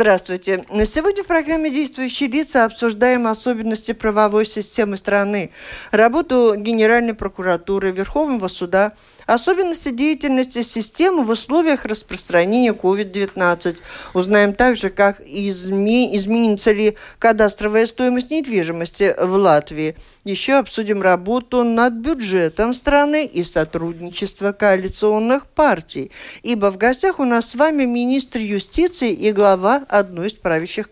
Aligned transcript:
Здравствуйте. 0.00 0.64
Сегодня 0.86 1.22
в 1.22 1.26
программе 1.26 1.68
«Действующие 1.68 2.30
лица» 2.30 2.64
обсуждаем 2.64 3.26
особенности 3.26 3.92
правовой 3.92 4.46
системы 4.46 4.96
страны, 4.96 5.50
работу 5.90 6.54
Генеральной 6.56 7.12
прокуратуры, 7.12 7.90
Верховного 7.90 8.48
суда– 8.48 8.94
Особенности 9.30 9.90
деятельности 9.90 10.64
системы 10.64 11.22
в 11.22 11.30
условиях 11.30 11.84
распространения 11.84 12.72
COVID-19. 12.72 13.76
Узнаем 14.12 14.54
также, 14.54 14.90
как 14.90 15.20
изме... 15.24 16.16
изменится 16.16 16.72
ли 16.72 16.96
кадастровая 17.20 17.86
стоимость 17.86 18.32
недвижимости 18.32 19.14
в 19.16 19.34
Латвии. 19.34 19.94
Еще 20.24 20.54
обсудим 20.54 21.00
работу 21.00 21.62
над 21.62 21.94
бюджетом 21.94 22.74
страны 22.74 23.24
и 23.24 23.44
сотрудничество 23.44 24.50
коалиционных 24.50 25.46
партий. 25.46 26.10
Ибо 26.42 26.72
в 26.72 26.76
гостях 26.76 27.20
у 27.20 27.24
нас 27.24 27.50
с 27.50 27.54
вами 27.54 27.84
министр 27.84 28.40
юстиции 28.40 29.12
и 29.12 29.30
глава 29.32 29.84
одной 29.88 30.26
из 30.26 30.34
правящих 30.34 30.90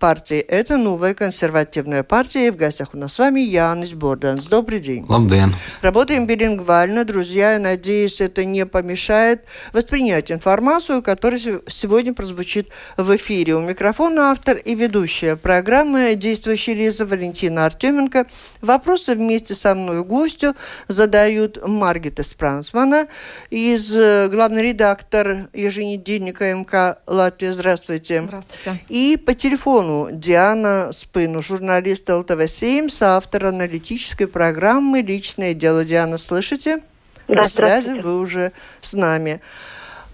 партий. 0.00 0.38
Это 0.38 0.76
новая 0.76 1.14
консервативная 1.14 2.02
партия. 2.02 2.48
И 2.48 2.50
в 2.50 2.56
гостях 2.56 2.90
у 2.92 2.98
нас 2.98 3.14
с 3.14 3.18
вами 3.20 3.40
Янис 3.40 3.94
Борданс. 3.94 4.46
Добрый 4.48 4.80
день. 4.80 5.06
Лабден. 5.08 5.54
Работаем 5.80 6.26
билингвально, 6.26 7.04
друзья. 7.04 7.58
Надеюсь, 7.68 8.22
это 8.22 8.46
не 8.46 8.64
помешает 8.64 9.44
воспринять 9.74 10.32
информацию, 10.32 11.02
которая 11.02 11.38
сегодня 11.68 12.14
прозвучит 12.14 12.68
в 12.96 13.14
эфире. 13.16 13.56
У 13.56 13.60
микрофона 13.60 14.30
автор 14.30 14.56
и 14.56 14.74
ведущая 14.74 15.36
программы 15.36 16.14
«Действующий 16.14 16.72
Лиза» 16.72 17.04
Валентина 17.04 17.66
Артеменко. 17.66 18.26
Вопросы 18.62 19.14
вместе 19.14 19.54
со 19.54 19.74
мной 19.74 20.02
гостю 20.02 20.56
задают 20.88 21.58
Маргита 21.66 22.22
Спрансмана 22.22 23.06
из 23.50 23.94
э, 23.94 24.28
главный 24.28 24.62
редактор 24.62 25.50
еженедельника 25.52 26.54
МК 26.54 27.00
«Латвия». 27.06 27.52
Здравствуйте. 27.52 28.22
Здравствуйте. 28.22 28.80
И 28.88 29.18
по 29.18 29.34
телефону 29.34 30.08
Диана 30.10 30.88
Спыну, 30.92 31.42
журналист 31.42 32.08
ЛТВ-7, 32.08 32.88
соавтор 32.88 33.46
аналитической 33.46 34.26
программы 34.26 35.02
«Личное 35.02 35.52
дело». 35.52 35.84
Диана, 35.84 36.16
слышите? 36.16 36.80
Да, 37.28 37.42
На 37.42 37.48
связи 37.48 37.90
вы 37.90 38.20
уже 38.20 38.52
с 38.80 38.94
нами. 38.94 39.40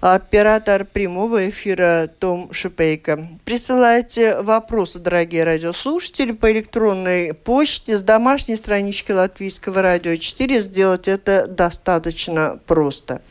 Оператор 0.00 0.84
прямого 0.84 1.48
эфира 1.48 2.10
Том 2.18 2.52
Шипейко. 2.52 3.26
Присылайте 3.46 4.36
вопросы, 4.42 4.98
дорогие 4.98 5.44
радиослушатели, 5.44 6.32
по 6.32 6.52
электронной 6.52 7.32
почте 7.32 7.96
с 7.96 8.02
домашней 8.02 8.56
странички 8.56 9.12
Латвийского 9.12 9.80
радио 9.80 10.16
4. 10.16 10.60
Сделать 10.60 11.08
это 11.08 11.46
достаточно 11.46 12.58
просто. 12.66 13.22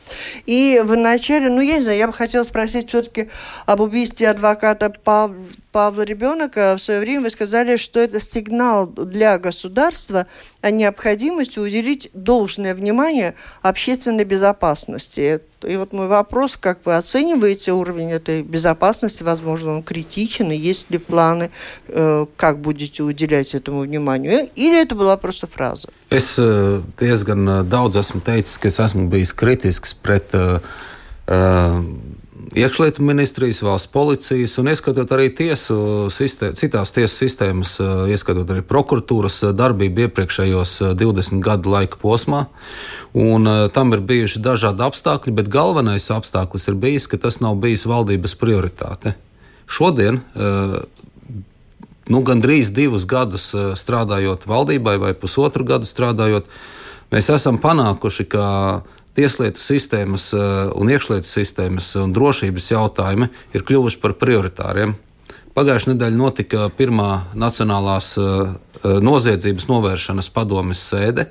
И 0.47 0.81
в 0.83 0.95
начале, 0.95 1.49
ну, 1.49 1.61
я 1.61 1.75
не 1.75 1.83
знаю, 1.83 1.97
я 1.99 2.07
бы 2.07 2.13
хотела 2.13 2.43
спросить 2.43 2.89
все-таки 2.89 3.29
об 3.67 3.81
убийстве 3.81 4.29
адвоката 4.29 4.89
Павла 4.89 5.35
Павла 5.73 6.03
Ребенка 6.03 6.75
в 6.77 6.81
свое 6.81 6.99
время 6.99 7.23
вы 7.23 7.29
сказали, 7.31 7.77
что 7.77 7.99
это 7.99 8.19
сигнал 8.19 8.85
для 8.85 9.39
государства 9.39 10.27
о 10.61 10.69
необходимости 10.69 11.57
уделить 11.57 12.11
должное 12.13 12.75
внимание 12.75 13.33
общественной 13.63 14.23
безопасности. 14.23 15.41
И 15.67 15.75
вот 15.75 15.91
мой 15.91 16.07
вопрос, 16.07 16.57
как 16.57 16.85
вы 16.85 16.95
оцениваете 16.95 17.71
уровень 17.71 18.11
этой 18.11 18.43
безопасности? 18.43 19.23
Возможно, 19.23 19.71
он 19.77 19.83
критичен, 19.83 20.51
и 20.51 20.55
есть 20.55 20.91
ли 20.91 20.99
планы, 20.99 21.49
э, 21.87 22.25
как 22.37 22.59
будете 22.59 23.01
уделять 23.01 23.55
этому 23.55 23.79
вниманию? 23.79 24.49
Или 24.55 24.79
это 24.79 24.93
была 24.93 25.17
просто 25.17 25.47
фраза? 25.47 25.89
Es 26.11 26.37
э, 26.37 26.81
diezgan 26.99 27.49
э, 27.49 27.63
daudz 27.63 27.95
esmu 27.97 28.21
teicis, 28.21 28.59
ka 28.61 28.67
es 28.69 28.77
esmu 28.77 29.09
bijis 29.09 29.33
kritisks 29.33 29.95
pret 29.97 30.29
uh, 30.37 30.59
uh, 31.25 31.81
iekšlietu 32.55 33.03
ministrijas, 33.03 33.61
valsts 33.61 33.89
policijas 33.91 34.57
un 34.61 34.69
ieskatot 34.69 35.09
arī 35.15 35.29
tiesu 35.33 36.09
sistē, 36.13 36.51
citās 36.57 36.93
tiesu 36.93 37.23
sistēmas, 37.23 37.75
ieskatot 38.13 38.49
arī 38.53 38.61
prokuratūras 38.67 39.39
darbību 39.57 40.05
iepriekšējos 40.07 40.75
20 40.99 41.41
gadu 41.43 41.73
laika 41.73 41.97
posmā. 42.01 42.45
Un, 43.17 43.49
tam 43.73 43.93
ir 43.93 44.05
bijuši 44.05 44.41
dažādi 44.45 44.85
apstākļi, 44.85 45.35
bet 45.39 45.51
galvenais 45.53 46.09
apstākļus 46.13 46.69
ir 46.69 46.79
bijis, 46.81 47.09
ka 47.09 47.21
tas 47.21 47.41
nav 47.41 47.57
bijis 47.61 47.87
valdības 47.89 48.37
prioritāte. 48.41 49.15
Šodien, 49.69 50.21
nu, 52.09 52.23
gandrīz 52.25 52.73
divus 52.75 53.07
gadus 53.09 53.51
strādājot 53.53 54.45
valdībai, 54.49 54.97
vai 55.01 55.13
pusotru 55.17 55.65
gadu 55.65 55.89
strādājot, 55.89 56.49
mēs 57.13 57.29
esam 57.33 57.57
panākuši, 57.61 58.27
ka 58.29 58.45
tieslietu 59.17 59.61
sistēmas 59.61 60.29
eh, 60.33 60.43
un 60.75 60.91
iekšlietu 60.91 61.27
sistēmas 61.27 61.93
un 62.01 62.13
drošības 62.15 62.69
jautājumi 62.73 63.29
ir 63.53 63.65
kļuvuši 63.65 64.01
par 64.01 64.15
prioritāriem. 64.21 64.95
Pagājušajā 65.53 65.93
nedēļā 65.93 66.17
notika 66.17 66.67
pirmā 66.73 67.09
Nacionālās 67.37 68.15
eh, 68.17 68.55
noziedzības 68.83 69.69
novēršanas 69.69 70.31
padomes 70.33 70.81
sēde, 70.81 71.27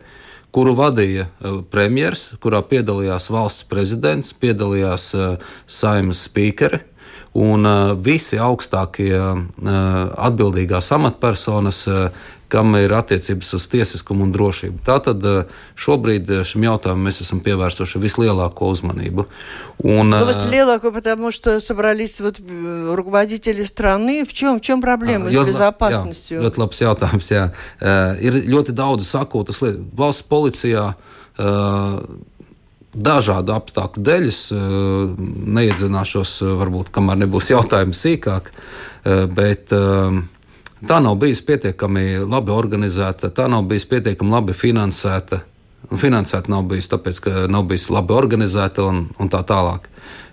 kuru 0.55 0.77
vadīja 0.79 1.27
eh, 1.27 1.59
premjerministrs, 1.75 2.39
kurā 2.43 2.63
piedalījās 2.67 3.31
valsts 3.35 3.67
prezidents, 3.71 4.35
piedalījās 4.39 5.13
saimnes 5.67 6.27
spīkeri. 6.29 6.87
Un 7.33 7.65
visi 8.05 8.37
augstākie 8.37 9.15
atbildīgās 9.17 10.91
amatpersonas 10.93 11.79
kam 12.52 12.76
ir 12.80 12.94
attiecības 12.96 13.50
uz 13.58 13.66
tiesiskumu 13.72 14.24
un 14.28 14.32
drošību. 14.36 14.80
Tātad 14.88 15.24
eh, 15.28 15.56
šobrīd 15.80 16.30
eh, 16.32 16.44
šim 16.48 16.64
jautājumam 16.68 17.10
mēs 17.10 17.20
esam 17.26 17.42
pievērsuši 17.44 18.00
vislielāko 18.04 18.70
uzmanību. 18.72 19.28
Un, 19.84 20.14
ну, 20.16 20.32
lielāko, 20.52 20.94
потому 20.96 21.32
что 21.32 21.60
собрались 21.60 22.22
вот 22.22 22.40
руководители 22.40 23.64
страны. 23.64 24.24
В 24.26 24.34
чем, 24.34 24.60
в 24.60 24.62
чем 24.62 24.82
проблема 24.82 25.30
ļoti, 25.30 25.44
с 25.44 25.54
безопасностью? 25.54 26.40
Jā, 26.40 26.48
ļoti 26.48 26.64
labs 26.64 26.82
jautājums. 26.82 27.30
Jā. 27.32 27.44
Uh, 27.82 28.16
ir 28.24 28.40
ļoti 28.48 28.74
daudz 28.76 29.06
sakūtas 29.12 29.62
lietas. 29.62 29.84
Valsts 29.98 30.26
policijā 30.32 30.88
uh, 30.96 32.00
dažādu 32.96 33.54
apstākļu 33.58 34.06
dēļ. 34.08 34.30
Es 34.32 34.48
uh, 34.56 35.12
neiedzināšos, 35.60 36.40
varbūt, 36.64 36.96
kamēr 36.96 37.22
nebūs 37.26 37.52
jautājumi 37.52 37.98
sīkāk, 37.98 38.50
uh, 38.56 39.28
bet 39.28 39.76
uh, 39.76 40.24
tā 40.89 40.99
nav 41.03 41.17
bijusi 41.23 41.45
pietiekami 41.47 42.25
labi 42.27 42.55
organizēta, 42.55 43.31
tā 43.31 43.49
nav 43.51 43.67
bijusi 43.71 43.89
pietiekami 43.95 44.35
labi 44.35 44.57
finansēta. 44.57 45.43
Un 45.93 46.01
finansēta 46.01 46.51
nav 46.53 46.65
bijusi 46.71 46.93
tāpēc, 46.93 47.23
ka 47.23 47.47
nav 47.53 47.67
bijusi 47.71 47.93
labi 47.93 48.15
organizēta 48.17 48.87
un, 48.89 49.07
un 49.21 49.33
tā 49.33 49.43
tālāk. 49.47 49.92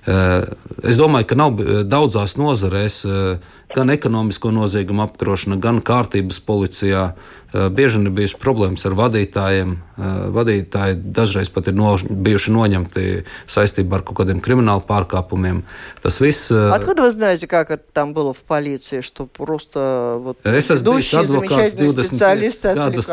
Eh, 0.08 0.42
es 0.84 0.98
domāju, 1.00 1.30
ka 1.30 1.36
nav 1.38 1.60
eh, 1.60 1.78
daudzās 1.88 2.36
nozarēs 2.36 2.96
eh, 3.08 3.52
gan 3.74 3.88
ekonomisko 3.90 4.50
noziegumu 4.52 5.06
apkarošana, 5.06 5.56
gan 5.60 5.80
kārtības 5.82 6.42
policijā. 6.44 7.14
Bieži 7.54 8.00
vien 8.00 8.08
ir 8.08 8.12
bijušas 8.14 8.38
problēmas 8.42 8.82
ar 8.86 8.96
vadītājiem. 8.98 9.74
Vadītāji 10.34 10.96
dažreiz 11.14 11.50
pat 11.54 11.68
ir 11.70 11.76
no, 11.78 11.92
bijuši 12.26 12.50
noņemti 12.54 13.04
saistībā 13.50 14.00
ar 14.00 14.04
kaut 14.06 14.18
kādiem 14.20 14.40
kriminālu 14.42 14.82
pārkāpumiem. 14.88 15.62
Tas 16.02 16.18
viss. 16.22 16.50
Откуда 16.50 17.02
вы 17.02 17.10
знаете, 17.12 17.46
как 17.46 17.70
это 17.70 17.84
там 17.92 18.12
было 18.12 18.34
в 18.34 18.42
полиции, 18.42 19.02
что 19.02 19.26
просто 19.26 20.18
вот 20.18 20.38
es 20.44 20.70
esmu 20.70 20.98
bijis 20.98 21.14
advokāts 21.14 21.78
20 21.78 22.74
gadus. 22.74 23.10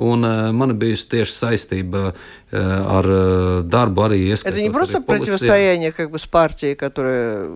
Un 0.00 0.24
uh, 0.24 0.48
man 0.56 0.78
bija 0.80 0.96
tieši 0.96 1.34
saistība 1.34 2.06
uh, 2.08 2.20
ar 2.54 3.06
uh, 3.06 3.62
darbu 3.62 4.02
arī 4.08 4.18
ieskaitot. 4.26 4.58
Это 4.58 4.62
не 4.62 4.70
просто 4.70 5.00
противостояние 5.00 5.92
как 5.92 6.10
бы 6.10 6.18
с 6.18 6.26
партией, 6.26 6.74
которая... 6.74 7.46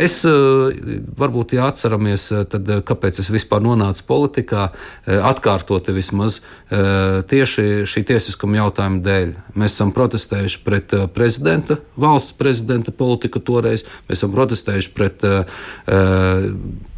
Es, 0.00 0.24
uh, 0.24 0.72
varbūt, 1.20 1.52
ja 1.52 1.68
atceramies, 1.68 2.30
tad 2.48 2.64
kāpēc 2.88 3.20
es 3.20 3.28
vispār 3.28 3.60
nonācu 3.60 4.06
politikā, 4.08 4.70
uh, 4.72 5.20
atkārtoti 5.28 5.92
vismaz 5.92 6.40
uh, 6.40 7.20
tieši 7.28 7.84
šī 7.84 8.04
tiesiskuma 8.08 8.62
jautājuma 8.62 9.04
dēļ. 9.04 9.34
Mēs 9.60 9.76
esam 9.76 9.92
protestējuši 9.92 10.62
pret 10.64 10.96
uh, 10.96 11.04
prezidenta, 11.12 11.76
valsts 12.00 12.32
prezidenta 12.40 12.96
politiku 12.96 13.44
toreiz, 13.44 13.84
mēs 14.08 14.22
esam 14.22 14.32
protestējuši 14.32 14.94
pret 14.96 15.28
uh, 15.28 15.44
uh, 15.92 16.48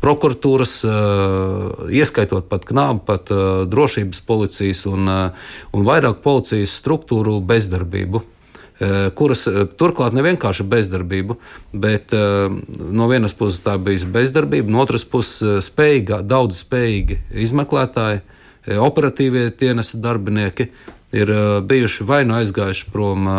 prokuratūras, 0.02 0.76
uh, 0.86 1.90
ieskaitot 1.90 2.48
pat 2.50 2.64
knābu, 2.66 3.04
pat 3.06 3.30
uh, 3.30 3.62
drošības 3.70 4.22
policijas 4.26 4.86
un, 4.90 5.06
uh, 5.06 5.50
un 5.74 5.86
vairāk 5.86 6.22
policijas 6.24 6.74
struktūru 6.74 6.92
bezdarbību. 7.47 8.23
kuras 9.17 9.47
turklāt 9.77 10.13
ne 10.13 10.21
vienkārši 10.21 10.63
bezdarbību, 10.63 11.37
bet 11.73 12.13
no 12.13 13.07
vienas 13.09 13.33
puses 13.33 13.59
tā 13.65 13.77
bija 13.81 14.05
bezdarbība, 14.05 14.69
no 14.69 14.83
otras 14.83 15.03
puses 15.03 15.65
spējīga, 15.65 16.21
daudz 16.21 16.61
spējīgi 16.61 17.17
izmeklētāji, 17.33 18.21
operatīvie 18.77 19.49
dienesta 19.57 19.97
darbinieki, 19.97 20.69
ir 21.11 21.29
uh, 21.29 21.63
bijuši 21.63 22.03
vai 22.03 22.23
nu 22.27 22.35
aizgājuši 22.37 22.89
prom 22.91 23.27
uh, 23.27 23.37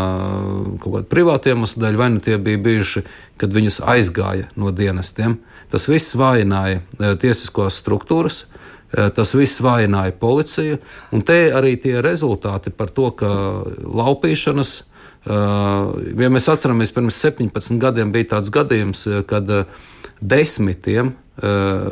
kaut 0.80 0.94
kādā 0.94 1.08
privātā 1.10 1.52
iemesla 1.52 1.84
dēļ, 1.84 1.98
vai 2.00 2.08
nu 2.14 2.22
tie 2.24 2.38
bija 2.40 2.60
bijuši, 2.64 3.04
kad 3.40 3.52
viņus 3.54 3.82
aizgāja 3.84 4.48
no 4.56 4.72
dienestiem. 4.72 5.38
Tas 5.72 5.88
viss 5.90 6.16
vājināja 6.16 6.80
uh, 6.80 7.12
tiesiskās 7.20 7.80
struktūras. 7.82 8.46
Tas 8.88 9.34
viss 9.36 9.60
vājināja 9.60 10.14
policiju, 10.16 10.78
un 11.12 11.24
te 11.26 11.50
arī 11.52 11.74
tie 11.76 11.98
rezultāti 12.04 12.72
par 12.72 12.88
to, 12.96 13.10
ka 13.12 13.28
laupīšanas, 13.84 14.70
ja 15.28 16.30
mēs 16.32 16.48
atceramies, 16.48 16.94
pirms 16.96 17.18
17 17.20 17.76
gadiem 17.82 18.14
bija 18.14 18.30
tāds 18.32 18.48
gadījums, 18.54 19.04
kad 19.28 19.50
desmitiem 20.24 21.12
Eh, 21.38 21.90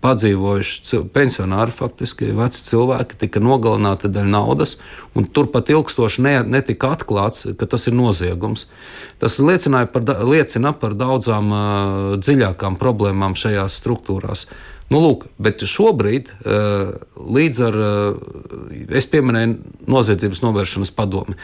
padzīvojuši 0.00 1.02
pensionāri, 1.12 1.72
faktiski 1.76 2.30
veci 2.32 2.62
cilvēki, 2.64 3.18
tika 3.20 3.42
nogalināti 3.44 4.08
dēļ 4.08 4.30
naudas, 4.32 4.78
un 5.12 5.26
turpat 5.28 5.68
ilgstoši 5.74 6.24
ne, 6.24 6.32
netika 6.48 6.94
atklāts, 6.96 7.44
ka 7.60 7.68
tas 7.68 7.84
ir 7.90 7.96
noziegums. 7.98 8.64
Tas 9.20 9.36
par, 9.92 10.06
liecina 10.24 10.72
par 10.72 10.96
daudzām 10.96 11.52
uh, 11.52 12.16
dziļākām 12.16 12.78
problēmām 12.80 13.36
šajās 13.36 13.76
struktūrās. 13.82 14.46
Nu, 14.91 14.99
lūk, 14.99 15.29
bet 15.39 15.63
šobrīd, 15.63 16.33
uh, 16.43 16.91
līdz 17.15 17.61
ar, 17.63 17.77
uh, 17.79 18.89
es 18.91 19.07
pieminēju 19.07 19.87
noziedzības 19.87 20.43
novēršanas 20.43 20.91
padomi, 20.97 21.37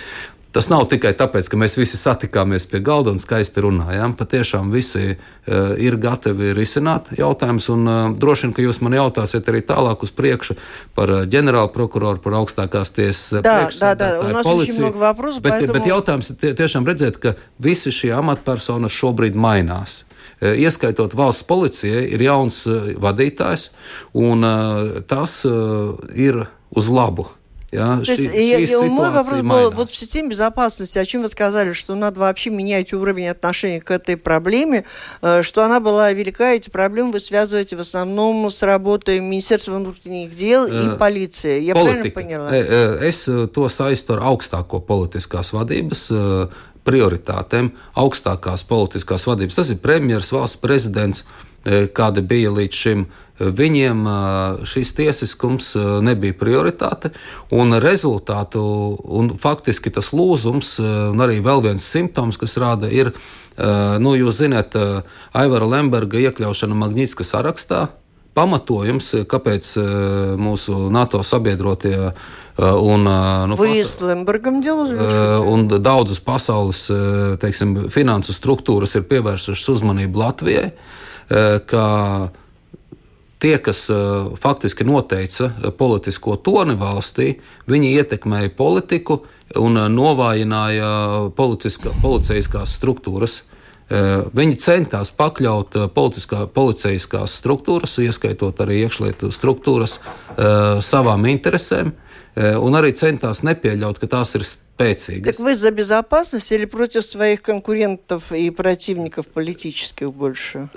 Tas 0.58 0.72
nav 0.72 0.88
tikai 0.90 1.12
tāpēc, 1.14 1.52
ka 1.52 1.58
mēs 1.60 1.76
visi 1.78 2.00
satikāmies 2.00 2.64
pie 2.72 2.80
galda 2.82 3.12
un 3.14 3.20
skaisti 3.22 3.62
runājām. 3.62 4.16
Patiešām 4.18 4.72
visi 4.74 5.12
uh, 5.12 5.76
ir 5.78 6.00
gatavi 6.02 6.50
risināt 6.58 7.12
jautājumus, 7.20 7.68
un 7.74 7.84
uh, 7.86 7.98
droši 8.18 8.48
vien, 8.48 8.56
ka 8.58 8.66
jūs 8.66 8.80
man 8.82 8.96
jautāsiet 8.98 9.52
arī 9.52 9.62
tālāk 9.68 10.08
uz 10.08 10.14
priekšu 10.18 10.56
par 10.98 11.14
uh, 11.14 11.22
ģenerālu 11.30 11.70
prokuroru, 11.76 12.24
par 12.24 12.40
augstākās 12.40 12.90
tiesas 12.96 13.44
priekšsēdētāju 13.46 14.44
policiju. 14.48 14.92
Вопросов, 14.98 15.44
bet, 15.46 15.60
поэтому... 15.60 15.78
bet 15.78 15.92
jautājums 15.92 16.32
ir 16.34 16.42
tie, 16.42 16.56
tiešām 16.58 16.90
redzēt, 16.90 17.22
ka 17.22 17.36
visi 17.62 17.94
šie 17.94 18.16
amatpersonas 18.18 18.98
šobrīd 18.98 19.38
mainās. 19.38 20.08
Ieskaitot 20.43 21.15
valsts 21.15 21.47
policijai, 21.47 22.09
ir 22.11 22.25
jauns 22.27 22.65
vadītājs, 22.67 23.69
un 24.19 24.43
tas 25.07 25.37
ir 25.47 26.43
uz 26.75 26.91
labu 26.91 27.29
Ja, 27.73 28.03
То 28.05 28.13
есть, 28.13 28.29
и, 28.35 28.77
мой 28.87 29.11
вопрос 29.11 29.41
был 29.41 29.71
вот 29.71 29.89
в 29.89 29.97
системе 29.97 30.29
безопасности, 30.29 30.99
о 30.99 31.07
чем 31.07 31.23
вы 31.23 31.31
сказали, 31.31 31.73
что 31.73 31.95
надо 31.95 32.21
вообще 32.21 32.51
менять 32.51 32.93
уровень 32.93 33.29
отношения 33.29 33.81
к 33.81 33.91
этой 33.91 34.19
проблеме, 34.19 34.85
э, 35.23 35.43
что 35.43 35.65
она 35.65 35.81
была 35.81 36.13
велика, 36.13 36.53
эти 36.53 36.69
проблемы 36.69 37.13
вы 37.13 37.21
связываете 37.21 37.77
в 37.77 37.81
основном 37.81 38.51
с 38.51 38.63
работой 38.63 39.21
Министерства 39.21 39.73
внутренних 39.79 40.35
дел 40.35 40.67
и 40.67 40.99
полиции. 40.99 41.61
Я 41.61 41.73
Politika. 41.73 41.85
правильно 41.85 42.11
поняла? 42.11 42.55
Es 42.55 43.27
to 43.27 43.69
saistu 43.71 44.19
ar 44.19 44.21
augstāko 44.21 44.85
politiskās 44.85 45.55
vadības 45.57 46.11
prioritātēm, 46.89 47.73
augstākās 47.99 48.67
politiskās 48.69 49.27
vadības. 49.29 49.59
Tas 49.61 49.73
ir 49.73 49.83
premjeras, 49.83 50.33
valsts 50.35 50.61
prezidents, 50.63 51.27
kāda 51.95 52.25
bija 52.27 52.51
līdz 52.51 52.79
šim 52.85 53.05
Viņiem 53.43 54.05
šis 54.69 54.93
tiesiskums 54.95 55.73
nebija 56.05 56.37
prioritāte, 56.39 57.11
un 57.51 57.75
rezultātu, 57.81 58.61
un 59.03 59.33
faktiski 59.41 59.91
tas 59.91 60.13
lūzums, 60.13 60.77
un 60.83 61.25
arī 61.25 61.41
vēl 61.43 61.65
viens 61.65 61.87
simptoms, 61.95 62.39
kas 62.39 62.59
rāda, 62.61 62.91
ir, 62.93 63.11
nu, 64.05 64.15
jūs 64.19 64.43
zināt, 64.45 64.77
Aivara 65.33 65.67
Lemberga 65.67 66.21
iekļaušana 66.29 66.77
Magnitska 66.85 67.27
sarakstā. 67.27 67.89
Pamatojums, 68.33 69.11
kāpēc 69.29 69.67
mūsu 70.41 70.87
NATO 70.93 71.21
sabiedrotie 71.27 71.97
un, 72.59 73.05
nu, 73.05 73.57
pas... 73.57 73.67
un 75.53 75.67
daudzas 75.69 76.21
pasaules 76.25 76.87
teiksim, 77.43 77.77
finansu 77.93 78.33
struktūras 78.37 78.97
ir 78.97 79.05
pievērsušas 79.11 79.75
uzmanību 79.77 80.23
Latvijai, 80.23 80.71
tie, 83.43 83.55
kas 83.69 83.85
faktiski 84.41 84.89
noteica 84.89 85.51
politisko 85.79 86.37
toni 86.41 86.77
valstī, 86.79 87.35
viņi 87.69 87.95
ietekmēja 88.01 88.57
politiku 88.57 89.23
un 89.61 89.77
novājināja 89.93 90.93
policiskās 91.37 92.77
struktūras. 92.79 93.43
Uh, 93.92 94.28
viņi 94.36 94.58
centās 94.60 95.14
pakļaut 95.16 95.78
policiskās 95.94 97.38
struktūras, 97.40 97.96
ieskaitot 98.04 98.60
arī 98.66 98.82
iekšlietu 98.84 99.32
struktūras, 99.32 100.00
savām 100.84 101.24
interesēm, 101.32 101.94
un 102.36 102.78
arī 102.78 102.92
centās 103.00 103.42
nepieļaut, 103.48 103.98
ka 104.02 104.10
tās 104.12 104.36
ir 104.36 104.44
спецīgas. 104.44 105.38
Так 105.38 105.40
вы 105.40 105.56
за 105.56 105.72
безопасность 105.72 106.52
или 106.52 106.66
против 106.66 107.06
своих 107.06 107.42
конкурентов 107.42 108.32
и 108.32 108.52
противников 108.52 109.28
политических 109.28 110.12
больше? 110.12 110.70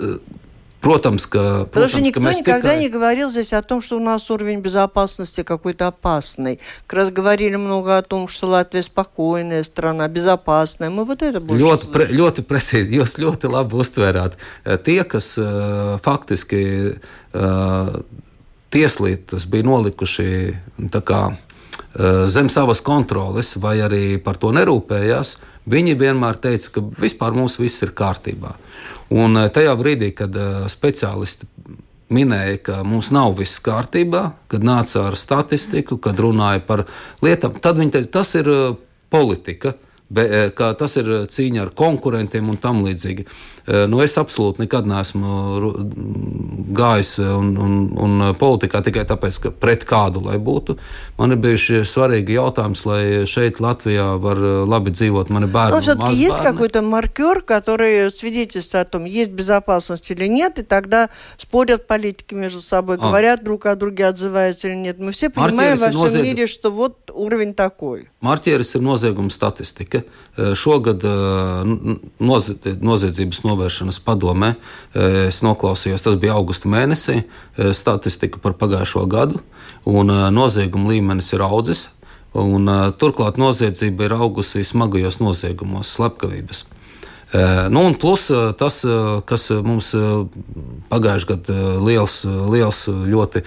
Protams, 0.85 1.27
ka, 1.27 1.39
protams, 1.39 1.65
Потому 1.69 1.87
что 1.87 2.01
никто 2.01 2.21
никогда 2.21 2.73
tikai... 2.73 2.79
не 2.79 2.89
говорил 2.89 3.29
здесь 3.29 3.53
о 3.53 3.61
том, 3.61 3.83
что 3.83 3.97
у 3.97 3.99
нас 3.99 4.31
уровень 4.31 4.61
безопасности 4.61 5.43
какой-то 5.43 5.87
опасный. 5.87 6.59
Как 6.87 6.93
раз 6.97 7.09
говорили 7.11 7.55
много 7.55 7.97
о 7.97 8.01
том, 8.01 8.27
что 8.27 8.47
Латвия 8.47 8.81
спокойная 8.81 9.61
страна, 9.63 10.07
безопасная. 10.07 10.89
Мы 10.89 11.05
вот 11.05 11.21
это 11.21 11.39
больше 11.39 11.63
ļoti, 11.63 11.91
pre, 11.93 12.07
ļoti 12.09 12.41
precīzi, 12.41 12.97
jūs 12.97 13.13
ļoti 13.21 13.53
labi 13.53 13.77
uztvērāt. 13.77 14.41
Tie, 14.83 15.03
kas 15.05 15.37
uh, 15.37 16.01
faktiski 16.01 16.97
uh, 16.97 18.01
tieslietas 18.73 19.45
bija 19.45 19.69
nolikuši 19.69 20.31
kā, 21.05 21.21
uh, 21.29 21.44
zem 22.28 22.50
savas 22.52 22.82
kontroles 22.84 23.54
vai 23.62 23.78
arī 23.80 24.18
par 24.20 24.36
to 24.36 24.50
nerūpējās, 24.52 25.36
viņi 25.66 25.96
vienmēr 25.98 26.38
teica, 26.42 26.74
ka 26.74 26.82
vispār 27.00 27.34
mums 27.36 27.58
viss 27.60 27.82
ir 27.86 27.94
kārtībā. 27.96 28.54
Un 29.14 29.38
eh, 29.38 29.50
tajā 29.52 29.74
brīdī, 29.78 30.10
kad 30.16 30.34
eh, 30.34 30.66
speciālisti 30.70 31.46
minēja, 32.14 32.58
ka 32.62 32.80
mums 32.86 33.10
nav 33.14 33.36
viss 33.38 33.62
kārtībā, 33.62 34.22
kad 34.50 34.66
nāca 34.66 35.08
ar 35.10 35.18
statistiku, 35.18 35.98
kad 36.02 36.18
runāja 36.22 36.62
par 36.66 36.86
lietām, 37.22 37.58
tad 37.62 37.78
viņi 37.80 37.96
teica, 37.98 38.12
tas 38.20 38.34
ir 38.38 38.50
eh, 38.50 38.78
politika. 39.10 39.76
Be, 40.11 40.25
tas 40.51 40.97
ir 40.99 41.07
cīņa 41.31 41.61
ar 41.63 41.69
konkurentiem 41.71 42.49
un 42.51 42.57
tam 42.59 42.81
līdzīgi. 42.83 43.23
Eh, 43.61 43.85
nu, 43.87 44.01
es 44.01 44.17
absolūti 44.17 44.63
nekad 44.63 44.87
neesmu 44.89 45.31
gājis 46.75 47.11
un, 47.21 47.51
un, 47.61 47.75
un 47.95 48.23
politikā 48.35 48.81
tikai 48.83 49.05
tāpēc, 49.07 49.37
ka 49.43 49.51
pret 49.53 49.85
kādu 49.87 50.23
lai 50.25 50.39
būtu. 50.41 50.75
Man 51.19 51.35
ir 51.35 51.39
bijuši 51.43 51.83
svarīgi 51.87 52.35
jautājums, 52.39 52.81
lai 52.89 53.03
šeit 53.29 53.61
Latvijā 53.63 54.07
var 54.19 54.41
eh, 54.41 54.57
labi 54.67 54.91
dzīvot 54.95 55.31
mani 55.31 55.47
bērni. 55.47 55.79
Все-таки 55.79 56.15
есть 56.15 56.41
какой-то 56.41 56.81
маркер, 56.81 57.41
который 57.41 58.11
свидетельствует 58.11 58.87
о 58.87 58.89
том, 58.89 59.05
есть 59.05 59.31
безопасность 59.31 60.11
или 60.11 60.27
нет, 60.27 60.59
и 60.59 60.63
тогда 60.63 61.09
спорят 61.37 61.87
политики 61.87 62.33
между 62.33 62.61
собой, 62.61 62.97
а. 62.97 62.99
говорят 62.99 63.43
друг 63.43 63.65
о 63.65 63.75
друге, 63.75 64.07
отзываются 64.07 64.67
или 64.67 64.75
нет. 64.75 64.99
Мы 64.99 65.11
все 65.11 65.29
понимаем 65.29 65.77
во 65.77 65.89
всем 65.89 66.01
nozieg... 66.01 66.23
мире, 66.23 66.47
что 66.47 66.71
вот 66.71 67.11
уровень 67.13 67.53
такой. 67.53 68.09
Marķieris 68.21 68.75
ir 68.75 68.81
nozieguma 68.81 69.29
statistika. 69.29 69.94
Šogad 70.36 71.00
noziedzības 72.20 72.82
novērtējums 72.84 73.44
novēršanas 73.44 74.00
padomē. 74.04 74.54
Eh, 74.94 75.26
es 75.28 75.42
noklausījos, 75.42 76.04
tas 76.04 76.16
bija 76.20 76.36
augusta 76.36 76.68
mēnesī, 76.68 77.24
statistika 77.72 78.38
par 78.38 78.52
pagājušo 78.52 79.06
gadu, 79.08 79.40
un 79.84 80.06
nozieguma 80.32 80.90
līmenis 80.92 81.32
ir 81.32 81.42
audzis. 81.42 81.88
Un, 82.36 82.68
turklāt 83.00 83.38
noziedzība 83.40 84.04
ir 84.04 84.12
augusi 84.12 84.64
smagajos 84.64 85.20
noziegumos, 85.22 85.88
slepkavības. 85.96 86.66
Nu, 87.70 87.82
un 87.88 87.94
plus 87.98 88.28
tas, 88.58 88.80
kas 89.28 89.46
mums 89.66 89.90
pagājušajā 90.90 91.30
gadā 91.32 91.56
liels, 91.82 92.20
liels, 92.52 92.82
ļoti 92.88 93.42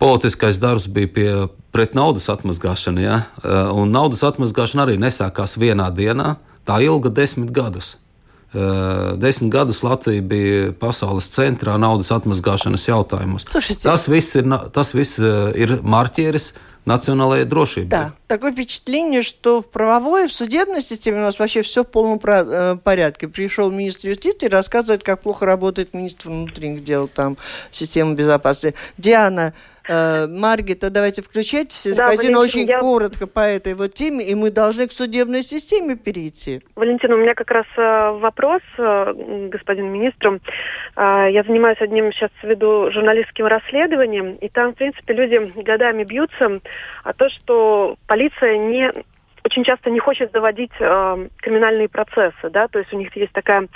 politiskais 0.00 0.58
darbs 0.62 0.88
bija 0.90 1.12
pie 1.14 1.28
pret 1.74 1.94
naudas 1.96 2.28
atmazgāšanu. 2.32 3.02
Ja? 3.02 3.20
Un 3.74 3.94
naudas 3.94 4.24
atmazgāšana 4.26 4.88
arī 4.88 4.98
nesākās 5.00 5.56
vienā 5.60 5.90
dienā, 5.94 6.36
tā 6.66 6.80
ilga 6.84 7.12
desmit 7.14 7.54
gadus. 7.54 7.96
Desmit 9.18 9.50
gadus 9.50 9.82
Latvija 9.82 10.22
bija 10.22 10.74
pasaules 10.78 11.26
centrā 11.34 11.74
naudas 11.80 12.12
atmazgāšanas 12.14 12.86
jautājumos. 12.86 13.48
Tas 13.50 14.06
viss 14.10 14.38
ir, 14.38 14.46
tas 14.74 14.94
viss 14.94 15.18
ir 15.18 15.78
marķieris 15.82 16.52
национальной 16.84 17.44
дроши. 17.44 17.84
Да, 17.84 18.12
такое 18.26 18.52
впечатление, 18.52 19.22
что 19.22 19.62
в 19.62 19.68
правовой, 19.70 20.26
в 20.26 20.32
судебной 20.32 20.82
системе 20.82 21.18
у 21.18 21.22
нас 21.22 21.38
вообще 21.38 21.62
все 21.62 21.84
в 21.84 21.88
полном 21.88 22.20
э, 22.22 22.76
порядке. 22.82 23.28
Пришел 23.28 23.70
министр 23.70 24.08
юстиции 24.08 24.46
и 24.46 24.48
рассказывает, 24.48 25.02
как 25.02 25.22
плохо 25.22 25.46
работает 25.46 25.94
министр 25.94 26.28
внутренних 26.28 26.84
дел, 26.84 27.08
там, 27.08 27.36
система 27.70 28.14
безопасности. 28.14 28.78
Диана, 28.98 29.54
Маргита, 29.88 30.90
давайте 30.90 31.22
включайтесь. 31.22 31.96
Да, 31.96 32.08
Валентин, 32.08 32.36
очень 32.36 32.66
я... 32.66 32.80
коротко 32.80 33.26
по 33.26 33.40
этой 33.40 33.74
вот 33.74 33.94
теме, 33.94 34.24
и 34.24 34.34
мы 34.34 34.50
должны 34.50 34.86
к 34.86 34.92
судебной 34.92 35.42
системе 35.42 35.96
перейти. 35.96 36.62
Валентин, 36.74 37.12
у 37.12 37.16
меня 37.16 37.34
как 37.34 37.50
раз 37.50 37.66
э, 37.76 38.10
вопрос 38.18 38.62
э, 38.78 39.48
господину 39.50 39.90
министру. 39.90 40.40
Я 40.96 41.42
занимаюсь 41.46 41.80
одним 41.80 42.12
сейчас 42.12 42.30
веду 42.42 42.90
журналистским 42.92 43.46
расследованием, 43.46 44.36
и 44.36 44.48
там, 44.48 44.72
в 44.72 44.76
принципе, 44.76 45.12
люди 45.12 45.52
годами 45.60 46.04
бьются, 46.04 46.60
а 47.02 47.12
то, 47.12 47.28
что 47.30 47.96
полиция 48.06 48.56
не 48.58 48.92
очень 49.44 49.64
часто 49.64 49.90
не 49.90 49.98
хочет 49.98 50.32
заводить 50.32 50.72
э, 50.80 51.28
криминальные 51.36 51.88
процессы, 51.88 52.50
да, 52.50 52.66
то 52.66 52.78
есть 52.78 52.92
у 52.94 52.98
них 52.98 53.14
есть 53.14 53.32
такая 53.32 53.62
э, 53.62 53.66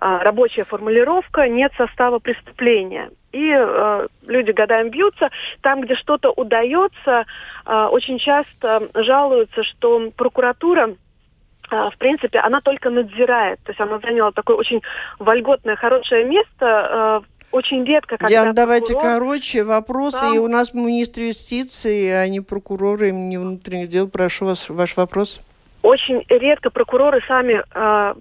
рабочая 0.00 0.64
формулировка 0.64 1.46
«нет 1.48 1.72
состава 1.76 2.18
преступления». 2.18 3.10
И 3.32 3.50
э, 3.50 4.06
люди 4.26 4.50
годами 4.52 4.88
бьются. 4.88 5.30
Там, 5.60 5.82
где 5.82 5.94
что-то 5.94 6.30
удается, 6.30 7.24
э, 7.66 7.88
очень 7.90 8.18
часто 8.18 8.82
жалуются, 8.94 9.62
что 9.64 10.10
прокуратура 10.16 10.94
в 11.70 11.98
принципе, 11.98 12.38
она 12.38 12.62
только 12.62 12.88
надзирает. 12.88 13.60
То 13.62 13.72
есть 13.72 13.80
она 13.82 13.98
заняла 13.98 14.32
такое 14.32 14.56
очень 14.56 14.80
вольготное, 15.18 15.76
хорошее 15.76 16.24
место 16.24 17.22
очень 17.50 17.84
редко, 17.84 18.16
когда 18.16 18.28
Диана, 18.28 18.52
давайте 18.52 18.94
короче 18.94 19.64
вопросы. 19.64 20.18
Там... 20.18 20.34
И 20.34 20.38
у 20.38 20.48
нас 20.48 20.74
министр 20.74 21.22
юстиции, 21.22 22.10
а 22.10 22.28
не 22.28 22.40
прокуроры, 22.40 23.10
не 23.10 23.38
внутренних 23.38 23.88
дел. 23.88 24.08
Прошу 24.08 24.46
вас, 24.46 24.68
ваш 24.68 24.96
вопрос. 24.96 25.40
Очень 25.82 26.24
редко 26.28 26.70
прокуроры 26.70 27.20
сами 27.28 27.62
э, 27.72 28.14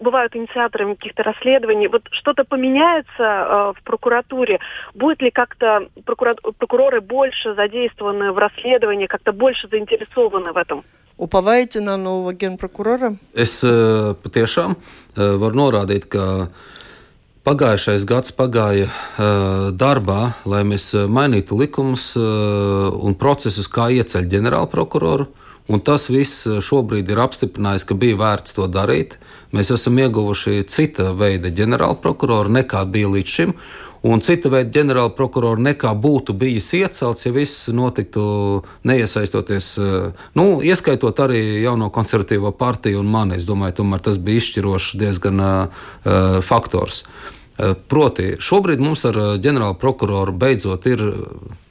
бывают 0.00 0.36
инициаторами 0.36 0.94
каких-то 0.94 1.22
расследований. 1.22 1.88
Вот 1.88 2.02
что-то 2.12 2.44
поменяется 2.44 3.10
э, 3.18 3.72
в 3.76 3.82
прокуратуре? 3.84 4.60
Будет 4.94 5.22
ли 5.22 5.30
как-то 5.30 5.88
прокура... 6.04 6.34
прокуроры 6.58 7.00
больше 7.00 7.54
задействованы 7.54 8.32
в 8.32 8.38
расследовании, 8.38 9.06
как-то 9.06 9.32
больше 9.32 9.68
заинтересованы 9.68 10.52
в 10.52 10.56
этом? 10.56 10.84
Upavēti 11.18 11.78
на 11.80 11.96
нового 11.96 12.32
генпрокурора? 12.32 13.14
Es 13.34 13.62
uh, 13.62 14.16
patiešām 14.24 14.74
uh, 14.74 15.36
varu 15.38 15.54
norādīt, 15.54 16.08
ka 16.08 16.48
Pagājušais 17.42 18.04
gads 18.06 18.30
pagāja 18.38 18.86
uh, 18.86 19.70
darbā, 19.74 20.36
lai 20.46 20.62
mēs 20.62 20.92
mainītu 21.10 21.58
likumus 21.58 22.12
uh, 22.14 22.86
un 22.94 23.16
procesus, 23.18 23.66
kā 23.66 23.88
ieceļ 23.90 24.28
ģenerālprokuroru. 24.30 25.26
Un 25.70 25.80
tas 25.84 26.08
viss 26.10 26.48
šobrīd 26.66 27.10
ir 27.12 27.20
apstiprinājis, 27.22 27.86
ka 27.86 27.94
bija 27.94 28.18
vērts 28.18 28.56
to 28.56 28.66
darīt. 28.66 29.18
Mēs 29.54 29.70
esam 29.74 30.00
ieguvuši 30.00 30.64
cita 30.66 31.12
veida 31.14 31.52
ģenerālprokuroru 31.54 32.50
nekā 32.58 32.82
bija 32.90 33.12
līdz 33.12 33.36
šim 33.36 33.56
un 34.02 34.22
cita 34.22 34.50
veida 34.50 34.70
ģenerāla 34.74 35.12
prokurora 35.16 35.62
nekā 35.62 35.92
būtu 36.02 36.34
bijis 36.38 36.72
iecelts, 36.78 37.26
ja 37.26 37.32
viss 37.34 37.68
notiktu 37.74 38.24
neiesaistoties, 38.88 39.68
eh, 39.78 40.24
nu, 40.38 40.46
ieskaitot 40.62 41.22
arī 41.22 41.62
jauno 41.62 41.90
konservatīvo 41.90 42.52
partiju 42.58 43.00
un 43.00 43.10
mani. 43.10 43.38
Es 43.38 43.46
domāju, 43.46 43.78
tomēr 43.82 44.02
tas 44.02 44.18
bija 44.18 44.42
izšķirošs 44.42 44.96
diezgan 44.98 45.40
uh, 45.40 46.40
faktors. 46.42 47.04
Proti, 47.88 48.36
šobrīd 48.40 48.80
mums 48.80 49.04
ar 49.08 49.18
ģenerālu 49.42 49.76
prokuroru 49.80 50.32
beidzot 50.32 50.86
ir 50.88 51.02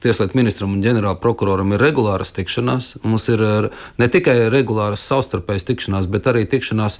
Tieslietu 0.02 0.34
ministram 0.34 0.72
un 0.74 0.82
ģenerāla 0.82 1.20
prokuroram 1.22 1.76
ir 1.76 1.82
regulāras 1.84 2.34
tikšanās. 2.34 2.96
Mums 3.06 3.28
ir 3.30 3.42
ne 4.02 4.08
tikai 4.10 4.48
regulāras 4.50 5.04
savstarpējas 5.06 5.68
tikšanās, 5.68 6.08
bet 6.10 6.26
arī 6.32 6.48
tikšanās 6.50 6.98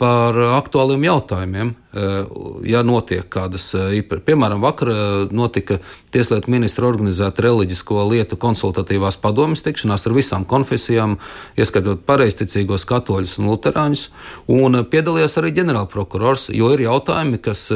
par 0.00 0.38
aktuāliem 0.56 1.04
jautājumiem. 1.04 1.74
Ja 2.68 2.80
notiek 2.84 3.28
kādas 3.32 3.68
piemēram, 4.08 4.64
vakar 4.64 4.90
notika 5.32 5.76
Tieslietu 6.12 6.48
ministra 6.52 6.88
organizēta 6.88 7.44
reliģisko 7.44 8.06
lietu 8.08 8.40
konsultatīvās 8.40 9.20
padomjas 9.20 9.64
tikšanās 9.64 10.08
ar 10.08 10.16
visām 10.16 10.48
konfesijām, 10.48 11.18
ieskaitot 11.60 12.04
pareizticīgos 12.08 12.88
katoļus 12.88 13.36
un 13.42 13.50
luterāņus, 13.52 14.06
un 14.56 14.80
piedalījās 14.88 15.36
arī 15.40 15.52
ģenerālprokurors, 15.60 16.48
jo 16.56 16.72
ir 16.72 16.86
jautājumi, 16.88 17.40
kas 17.44 17.66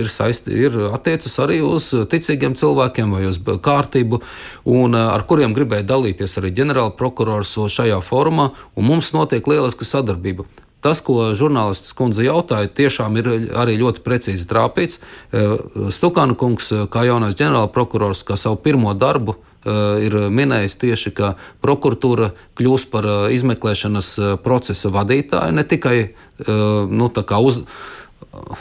ir, 0.00 0.08
saisti, 0.12 0.54
ir 0.66 0.76
attiecas 0.90 1.36
arī 1.42 1.60
uz 1.64 1.90
ticīgiem 2.10 2.56
cilvēkiem 2.58 3.12
vai 3.16 3.26
uz 3.28 3.40
kārtību, 3.40 4.20
un 4.70 4.96
eh, 4.96 5.10
ar 5.14 5.26
kuriem 5.28 5.54
gribēja 5.56 5.88
dalīties 5.90 6.38
arī 6.40 6.52
ģenerālprokurors 6.60 7.56
šajā 7.72 8.00
formā, 8.04 8.50
un 8.76 8.88
mums 8.88 9.12
notiek 9.16 9.46
lieliska 9.50 9.88
sadarbība. 9.88 10.48
Tas, 10.80 11.02
ko 11.04 11.34
žurnālists 11.36 11.92
kundze 11.92 12.24
jautāja, 12.24 12.70
tiešām 12.72 13.18
ir 13.20 13.28
arī 13.60 13.74
ļoti 13.82 14.00
precīzi 14.04 14.48
trāpīts. 14.48 15.00
Eh, 15.32 15.56
Stukāna 15.92 16.36
kungs, 16.36 16.72
eh, 16.72 16.86
kā 16.88 17.04
jaunais 17.08 17.36
ģenerālprokurors, 17.36 18.24
kā 18.24 18.38
savu 18.40 18.56
pirmo 18.56 18.94
darbu, 18.94 19.36
ir 19.60 20.14
minējis 20.32 20.78
tieši, 20.80 21.10
ka 21.12 21.34
prokuratūra 21.60 22.30
kļūs 22.56 22.86
par 22.88 23.04
izmeklēšanas 23.28 24.40
procesa 24.40 24.88
vadītāju, 24.88 25.52
ne 25.52 25.64
tikai 25.68 25.96
nu, 26.48 27.10
uz, 27.44 27.58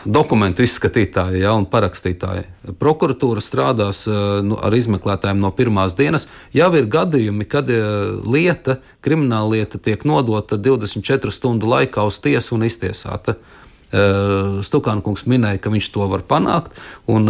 dokumentu 0.04 0.62
izskatītāji 0.64 1.42
ja, 1.42 1.54
un 1.56 1.66
parakstītāji. 1.70 2.44
Prokuratūra 2.80 3.42
strādās 3.44 4.04
eh, 4.08 4.20
nu, 4.46 4.58
ar 4.60 4.76
izmeklētājiem 4.76 5.40
no 5.40 5.50
pirmās 5.56 5.96
dienas. 5.98 6.28
Jau 6.54 6.70
ir 6.78 6.88
gadījumi, 6.90 7.46
kad 7.50 7.70
eh, 7.72 7.82
lieta, 8.22 8.78
krimināla 9.04 9.56
lieta 9.56 9.80
tiek 9.82 10.04
nodota 10.08 10.58
24 10.60 11.34
stundu 11.34 11.70
laikā 11.70 12.06
uz 12.06 12.20
tiesu 12.24 12.58
un 12.58 12.66
iztiesāta. 12.68 13.36
Eh, 13.94 14.60
Stukānkungs 14.66 15.26
minēja, 15.30 15.62
ka 15.64 15.74
viņš 15.74 15.90
to 15.94 16.08
var 16.10 16.26
panākt, 16.28 16.74
un 17.10 17.28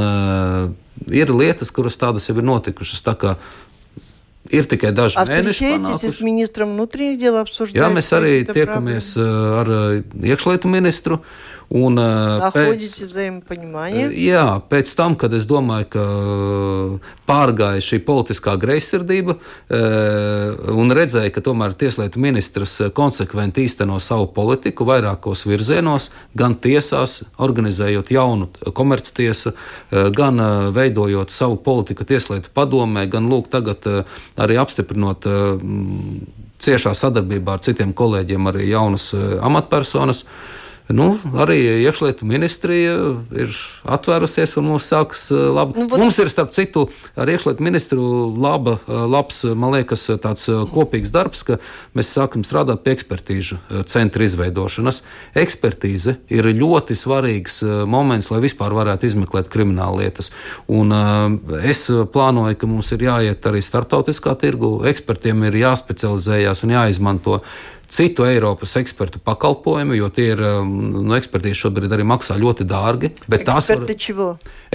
ir 1.11 1.31
lietas, 1.35 1.73
kuras 1.75 1.99
tādas 2.01 2.29
jau 2.29 2.39
ir 2.39 2.47
notikušas. 2.47 3.05
Tā 3.05 3.19
kā 3.19 3.37
Ir 4.53 4.67
tikai 4.69 4.91
daži 4.93 5.17
а 5.17 5.25
mēneši. 5.25 5.73
С 5.97 6.21
министром 6.21 6.75
внутренних 6.77 7.17
дел 7.19 7.39
обсуждаете? 7.41 7.81
Jā, 7.81 7.89
mēs 7.89 8.13
arī 8.13 8.33
tiekamies 8.45 9.15
problēma? 9.17 9.61
ar 9.63 9.71
iekšlietu 10.21 10.69
ministru. 10.69 11.23
Un, 11.75 11.97
Находите 11.97 12.87
pēc, 12.87 13.09
взаимопонимание? 13.09 14.05
Jā, 14.21 14.61
pēc 14.69 14.91
tam, 14.95 15.17
kad 15.19 15.33
es 15.35 15.47
domāju, 15.49 15.89
ka 15.95 16.05
pārgāja 17.27 17.83
šī 17.83 17.99
politiskā 18.05 18.55
greizsirdība 18.61 19.35
un 20.75 20.95
redzēju, 20.95 21.33
ka 21.35 21.43
tomēr 21.45 21.75
tieslietu 21.81 22.23
ministrs 22.23 22.77
konsekventi 22.95 23.65
īsteno 23.65 23.99
savu 24.03 24.29
politiku 24.37 24.87
vairākos 24.87 25.47
virzienos, 25.49 26.11
gan 26.37 26.55
tiesās, 26.55 27.23
organizējot 27.43 28.13
jaunu 28.15 28.51
komerctiesu, 28.77 29.57
gan 29.91 30.43
veidojot 30.77 31.33
savu 31.33 31.57
politiku 31.65 32.07
tieslietu 32.07 32.53
padomē, 32.55 33.09
gan 33.11 33.31
lūk 33.33 33.49
tagad 33.51 33.89
arī 34.37 34.61
apstiprinot 34.61 35.27
ciešā 36.65 36.93
sadarbībā 36.95 37.57
ar 37.57 37.65
citiem 37.65 37.97
kolēģiem 37.97 38.53
arī 38.53 38.69
jaunas 38.71 39.11
amatpersonas. 39.17 40.23
Uh, 40.25 40.58
Nu, 40.90 41.12
arī 41.38 41.60
iekšlietu 41.86 42.26
ministrija 42.26 42.94
ir 43.38 43.52
atvērusies 43.86 44.56
un 44.58 44.72
mums 44.72 44.88
sākas 44.90 45.28
eh, 45.30 45.38
labi. 45.54 45.78
Nu, 45.78 45.86
bet... 45.86 46.02
Mums 46.02 46.18
ir, 46.18 46.32
starp 46.34 46.50
citu, 46.56 46.88
ar 47.14 47.30
iekšlietu 47.30 47.62
ministru 47.62 48.02
laba, 48.34 48.80
eh, 48.88 49.04
labs, 49.06 49.44
man 49.54 49.76
liekas, 49.76 50.08
tāds 50.24 50.48
eh, 50.50 50.64
kopīgs 50.74 51.14
darbs, 51.14 51.46
ka 51.46 51.60
mēs 51.94 52.10
sākam 52.18 52.42
strādāt 52.42 52.82
pie 52.82 52.96
ekspertīžu 52.98 53.60
centra 53.86 54.26
izveidošanas. 54.26 55.04
Ekspertīze 55.38 56.18
ir 56.34 56.50
ļoti 56.58 56.98
svarīgs 56.98 57.62
moments, 57.86 58.32
lai 58.34 58.42
vispār 58.50 58.74
varētu 58.74 59.12
izmeklēt 59.12 59.54
krimināla 59.54 60.02
lietas. 60.02 60.34
Un, 60.74 60.90
es 61.62 61.86
plānoju, 61.86 62.58
ka 62.58 62.70
mums 62.70 62.90
ir 62.98 63.06
jāiet 63.06 63.46
arī 63.46 63.62
starptautiskā 63.62 64.34
tirgu, 64.42 64.80
ekspertiem 64.90 65.46
ir 65.52 65.62
jāspecializējas 65.68 66.66
un 66.66 66.80
jāizmanto 66.80 67.44
citu 67.90 68.26
Eiropas 68.28 68.76
ekspertu 68.80 69.20
pakalpojumu, 69.26 69.96
jo 69.98 70.10
tie 70.14 70.30
ir 70.36 70.44
um, 70.46 70.70
nu, 70.94 71.16
ekspertīzi 71.18 71.58
šobrīd 71.58 71.94
arī 71.96 72.06
maksā 72.08 72.38
ļoti 72.40 72.68
dārgi. 72.70 73.12
Tās 73.48 73.70
ir 73.74 73.84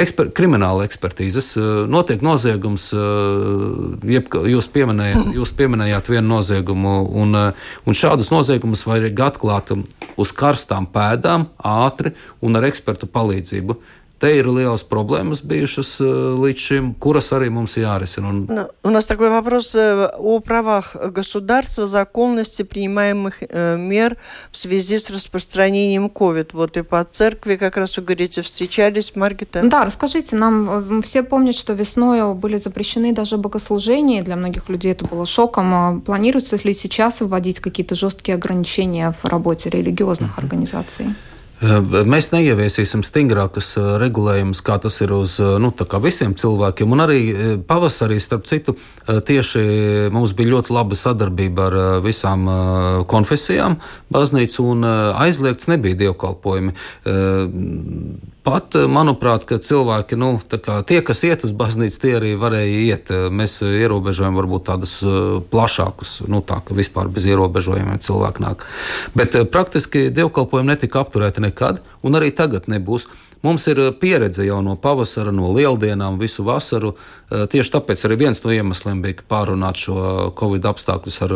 eksper, 0.00 0.32
krimināla 0.34 0.86
ekspertīzes. 0.88 1.52
Uh, 1.56 1.72
notiek 1.90 2.24
noziegums, 2.26 2.88
uh, 2.96 3.94
jeb, 4.10 4.30
jūs, 4.50 4.68
pieminējāt, 4.74 5.30
jūs 5.38 5.54
pieminējāt 5.58 6.10
vienu 6.12 6.26
noziegumu, 6.34 6.96
un, 7.22 7.38
uh, 7.38 7.66
un 7.86 7.98
šādus 7.98 8.32
noziegumus 8.34 8.86
vajag 8.88 9.26
atklāt 9.30 9.74
uz 10.20 10.34
karstām 10.34 10.90
pēdām, 10.90 11.48
ātri 11.58 12.16
un 12.44 12.58
ar 12.58 12.66
ekspertu 12.66 13.10
palīdzību. 13.10 13.78
Te 14.18 14.30
ir 14.38 14.46
lielas 14.46 14.84
проблемы 14.86 15.34
bijušas 15.42 15.96
līdz 16.38 16.60
šim, 16.62 16.90
kuras 17.02 17.32
arī 17.34 17.50
mums 17.50 17.74
jārisina. 17.76 18.30
Un... 18.30 18.68
У 18.82 18.90
нас 18.90 19.06
такой 19.06 19.28
вопрос 19.28 19.74
э, 19.74 20.08
о 20.16 20.38
правах 20.40 20.96
государства, 21.10 21.86
законности 21.86 22.62
принимаемых 22.62 23.42
э, 23.42 23.76
мер 23.76 24.16
в 24.52 24.56
связи 24.56 24.98
с 24.98 25.10
распространением 25.10 26.06
COVID. 26.06 26.50
Вот 26.52 26.76
и 26.76 26.82
по 26.82 27.04
церкви, 27.04 27.56
как 27.56 27.76
раз 27.76 27.96
вы 27.96 28.04
говорите, 28.04 28.42
встречались, 28.42 29.16
Маргита? 29.16 29.62
Да, 29.64 29.84
расскажите, 29.84 30.36
нам 30.36 31.02
все 31.02 31.22
помнят, 31.24 31.56
что 31.56 31.72
весной 31.72 32.34
были 32.34 32.56
запрещены 32.56 33.12
даже 33.12 33.36
богослужения. 33.36 34.22
Для 34.22 34.36
многих 34.36 34.68
людей 34.68 34.92
это 34.92 35.04
было 35.04 35.26
шоком. 35.26 35.74
А 35.74 36.00
планируется 36.00 36.56
ли 36.62 36.72
сейчас 36.72 37.20
вводить 37.20 37.58
какие-то 37.58 37.96
жесткие 37.96 38.36
ограничения 38.36 39.12
в 39.22 39.26
работе 39.26 39.70
религиозных 39.70 40.38
организаций? 40.38 41.06
Mēs 41.62 42.32
neieviesīsim 42.32 43.04
stingrākas 43.06 43.70
regulējumus, 44.02 44.60
kā 44.66 44.76
tas 44.82 44.98
ir 45.04 45.14
uz 45.14 45.36
nu, 45.38 45.70
visiem 46.02 46.34
cilvēkiem. 46.34 46.92
Un 46.92 47.04
arī 47.04 47.20
pavasarī, 47.68 48.18
starp 48.20 48.48
citu, 48.50 48.74
tieši 49.06 49.64
mums 50.12 50.34
bija 50.36 50.56
ļoti 50.56 50.74
laba 50.74 50.98
sadarbība 50.98 51.68
ar 51.70 51.78
visām 52.04 52.46
konfesijām. 53.08 53.78
Baznīca 54.12 54.62
un 54.66 54.84
aizliegts 54.84 55.70
nebija 55.70 56.02
dievkalpojumi. 56.04 56.74
Pat, 58.44 58.74
manuprāt, 58.92 59.46
ka 59.48 59.56
cilvēki, 59.56 60.18
nu, 60.20 60.34
kā, 60.52 60.82
tie, 60.84 60.98
kas 61.00 61.22
iet 61.24 61.46
uz 61.46 61.52
baznīcu, 61.56 61.96
tie 62.02 62.10
arī 62.18 62.34
varēja 62.36 62.80
iet. 62.84 63.12
Mēs 63.32 63.62
ierobežojam 63.64 64.36
varbūt 64.36 64.66
tādus 64.68 64.98
plašākus, 65.48 66.18
nu, 66.28 66.42
tā 66.44 66.58
ka 66.60 66.76
vispār 66.76 67.08
bez 67.08 67.24
ierobežojumiem 67.24 68.02
cilvēki 68.04 68.44
nāk. 68.44 68.66
Bet 69.16 69.38
praktiski 69.48 70.10
dievkalpojumi 70.12 70.74
netika 70.74 71.00
apturēti 71.00 71.40
nekad, 71.46 71.80
un 72.04 72.20
arī 72.20 72.34
tagad 72.36 72.68
nebūs. 72.68 73.08
Mums 73.44 73.64
ir 73.72 73.80
pieredze 74.00 74.44
jau 74.44 74.60
no 74.64 74.76
pavasara, 74.80 75.32
no 75.32 75.48
lieldienām, 75.52 76.20
visu 76.20 76.44
vasaru. 76.44 76.94
Tieši 77.32 77.74
tāpēc 77.78 78.04
arī 78.04 78.20
viens 78.26 78.44
no 78.44 78.52
iemesliem 78.52 79.00
bija 79.04 79.24
pārunāt 79.28 79.80
šo 79.80 79.96
covid 80.36 80.68
apstākļus 80.68 81.18
ar 81.26 81.34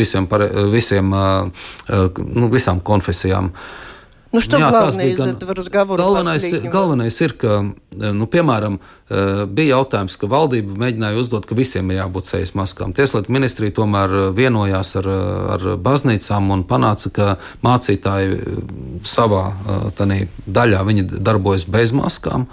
visiem, 0.00 0.28
visiem, 0.72 1.12
nu, 1.12 2.50
visām 2.52 2.80
konfesijām. 2.84 3.52
Nu, 4.35 4.41
что 4.41 4.57
Jā, 4.57 4.69
главное 4.69 5.07
из 5.07 5.17
gan, 5.17 5.29
этого 5.29 5.55
разговора? 5.55 6.01
Galvenais, 6.01 6.43
galvenais 6.67 7.21
ir, 7.21 7.33
ka, 7.39 7.61
nu, 7.95 8.25
piemēram, 8.27 8.81
bija 9.47 9.77
jautājums, 9.77 10.17
ka 10.19 10.27
valdība 10.27 10.75
mēģināja 10.81 11.21
uzdot, 11.21 11.45
ka 11.47 11.55
visiem 11.55 11.93
ir 11.93 12.01
jābūt 12.01 12.27
sejas 12.27 12.51
maskām. 12.57 12.91
Tieslietu 12.91 13.31
ministrija 13.31 13.71
tomēr 13.77 14.33
vienojās 14.35 14.91
ar, 14.99 15.07
ar 15.55 15.65
baznīcām 15.79 16.51
un 16.51 16.65
panāca, 16.67 17.13
ka 17.15 17.29
mācītāji 17.63 18.41
savā 19.07 19.45
daļā 19.95 20.83
darbojas 21.15 21.63
bez 21.71 21.95
maskām. 21.95 22.49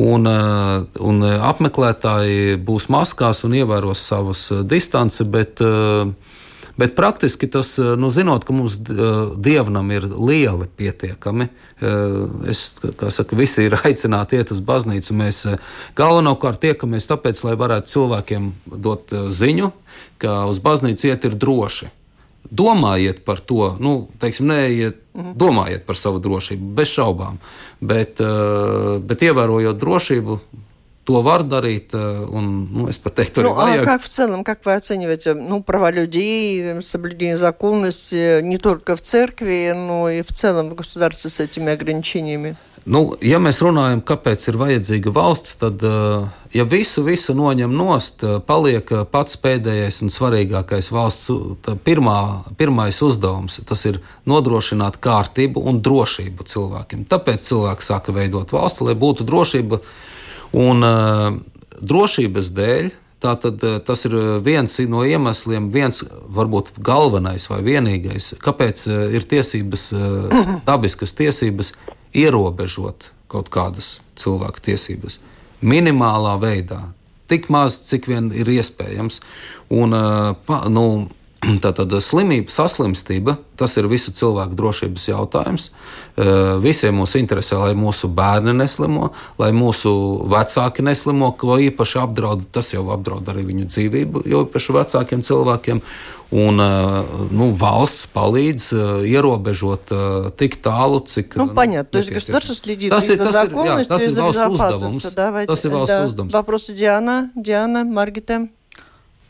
Un, 0.00 0.24
un 0.24 1.22
apmeklētāji 1.26 2.56
būs 2.64 2.88
maskās 2.88 3.44
un 3.44 3.60
ievēros 3.60 4.08
savas 4.08 4.46
distanci, 4.64 5.26
bet 5.28 5.60
uh, 5.60 6.14
Bet 6.77 6.95
praktiski 6.95 7.47
tas, 7.47 7.79
eh, 7.79 7.83
nu, 7.83 8.09
zinot, 8.09 8.43
ka 8.43 8.53
mums 8.53 8.75
eh, 8.75 9.03
dievnam 9.37 9.91
ir 9.91 10.07
lieli 10.19 10.67
pietiekami, 10.77 11.47
eh, 11.47 12.49
es, 12.51 12.75
kā 12.99 13.11
saka, 13.11 13.35
visi 13.35 13.69
ir 13.69 13.77
aicināti 13.79 14.35
iet 14.35 14.51
uz 14.51 14.59
baznīcu. 14.59 15.15
Mēs 15.15 15.45
galvenokārt 15.95 16.59
tiekamies 16.65 17.07
tāpēc, 17.07 17.43
lai 17.47 17.55
varētu 17.59 17.93
cilvēkiem 17.93 18.51
dot 18.65 19.15
ziņu, 19.31 19.71
ka 20.19 20.43
uz 20.51 20.59
baznīcu 20.59 21.13
iet 21.13 21.29
ir 21.29 21.39
droši. 21.39 21.91
Domājiet 22.45 23.23
par 23.25 23.39
to, 23.39 23.71
nu, 23.81 23.95
teiksim, 24.21 24.51
neiet, 24.51 24.99
domājiet 25.15 25.87
par 25.87 25.97
savu 25.97 26.19
drošību, 26.21 26.75
bez 26.77 26.91
šaubām. 26.91 27.39
Bet, 27.81 28.21
bet 29.01 29.23
ievērojot 29.25 29.79
drošību, 29.81 30.37
то 31.04 31.22
var 31.22 31.42
дарить, 31.42 31.92
он, 31.94 32.68
ну, 32.72 32.88
es 32.88 33.00
pat 33.02 33.14
teiktu, 33.16 33.42
ну, 33.42 33.58
а 33.58 33.78
как 33.84 34.02
в 34.02 34.08
целом, 34.08 34.44
как 34.44 34.64
вы 34.64 34.74
оцениваете 34.74 35.34
ну, 35.34 35.62
права 35.62 35.90
людей, 35.90 36.82
соблюдение 36.82 37.36
законности 37.36 38.40
не 38.42 38.58
только 38.58 38.94
в 38.94 39.00
церкви, 39.00 39.72
но 39.74 40.08
и 40.10 40.22
в 40.22 40.32
целом 40.32 40.70
в 40.70 40.74
государстве 40.74 41.30
с 41.30 41.40
этими 41.40 41.72
ограничениями? 41.72 42.56
Nu, 42.88 43.12
ja 43.20 43.36
mēs 43.36 43.58
runājam, 43.60 44.00
kāpēc 44.00 44.46
ir 44.48 44.56
vajadzīga 44.56 45.12
valsts, 45.12 45.58
tad, 45.60 45.82
ja 46.54 46.64
visu, 46.64 47.02
visu 47.04 47.34
noņem 47.36 47.74
nost, 47.76 48.24
paliek 48.48 48.88
pats 49.12 49.36
pēdējais 49.36 50.00
un 50.06 50.12
svarīgākais 50.12 50.88
valsts 50.88 51.28
pirmā, 51.84 52.20
pirmais 52.56 53.02
uzdevums. 53.04 53.60
Tas 53.68 53.84
ir 53.84 54.00
nodrošināt 54.24 54.96
kārtību 54.96 55.60
un 55.60 55.82
drošību 55.84 56.46
cilvēkiem. 56.54 57.04
Tāpēc 57.10 57.50
cilvēki 57.50 57.84
sāka 57.84 58.16
veidot 58.16 58.56
valsti, 58.56 58.88
lai 58.88 58.96
būtu 58.96 59.28
drošība 59.28 59.82
Un 60.55 60.85
uh, 60.87 61.33
drošības 61.83 62.53
dēļ 62.55 62.93
Tātad 63.25 63.63
eh, 63.63 63.77
tas 63.85 64.05
ir 64.07 64.15
viens 64.43 64.77
no 64.91 65.03
iemesliem, 65.07 65.69
viens 65.73 66.03
varbūt 66.35 66.73
galvenais 66.83 67.47
vai 67.49 67.61
vienīgais, 67.65 68.33
kāpēc 68.43 68.85
eh, 68.89 69.03
ir 69.17 69.27
tiesības, 69.31 69.87
dabiskas 70.69 71.15
tiesības 71.17 71.73
ierobežot 72.15 73.09
kaut 73.31 73.49
kādas 73.53 73.99
cilvēku 74.19 74.61
tiesības. 74.67 75.19
Minimālā 75.65 76.35
veidā, 76.41 76.81
tik 77.31 77.47
maz, 77.49 77.79
cik 77.87 78.09
vien 78.11 78.29
ir 78.35 78.51
iespējams. 78.51 79.21
Un, 79.73 79.95
nu, 80.69 80.85
Tātad 81.44 81.88
slimība, 82.04 82.52
saslimstība, 82.52 83.38
tas 83.56 83.72
ir 83.80 83.86
visu 83.88 84.12
cilvēku 84.12 84.52
drošības 84.58 85.06
jautājums. 85.08 85.70
Eh, 86.20 86.26
visiem 86.60 86.98
mums 87.00 87.14
interesē, 87.16 87.56
lai 87.62 87.72
mūsu 87.78 88.10
bērni 88.12 88.52
neslimo, 88.58 89.08
lai 89.40 89.48
mūsu 89.56 89.92
vecāki 90.28 90.84
neslimo, 90.84 91.30
ko 91.40 91.56
īpaši 91.56 92.02
apdraud. 92.02 92.44
Tas 92.52 92.74
jau 92.74 92.84
apdraud 92.92 93.32
arī 93.32 93.46
viņu 93.48 93.70
dzīvību, 93.72 94.24
jo 94.28 94.44
īpaši 94.44 94.76
vecākiem 94.76 95.24
cilvēkiem. 95.24 95.80
Un 96.44 96.60
eh, 96.60 97.16
nu, 97.32 97.48
valsts 97.56 98.04
palīdz 98.12 98.68
eh, 98.76 98.92
ierobežot 99.16 99.96
tik 100.36 100.60
tālu, 100.60 101.00
cik. 101.00 101.40
Nu, 101.40 101.48
понятно. 101.48 101.88
То 101.88 102.04
есть 102.04 102.12
государство 102.12 102.54
следит 102.54 102.92
tas 102.92 103.08
ir, 103.08 103.16
за 103.16 103.32
законностью 103.32 103.88
tas 103.88 104.02
ir, 104.02 104.12
jā, 104.12 104.20
tas 104.20 104.20
ir 104.20 104.20
valsts 104.20 104.76
uzdevums. 104.76 105.14
Давайте, 105.16 105.48
tas 105.54 105.64
ir 105.64 105.70
valsts 105.72 105.96
да. 105.96 106.04
uzdevums. 106.04 106.32
Вопросы 106.32 106.74
Диана, 106.74 107.30
Диана, 107.34 107.84
Маргита. 107.84 108.44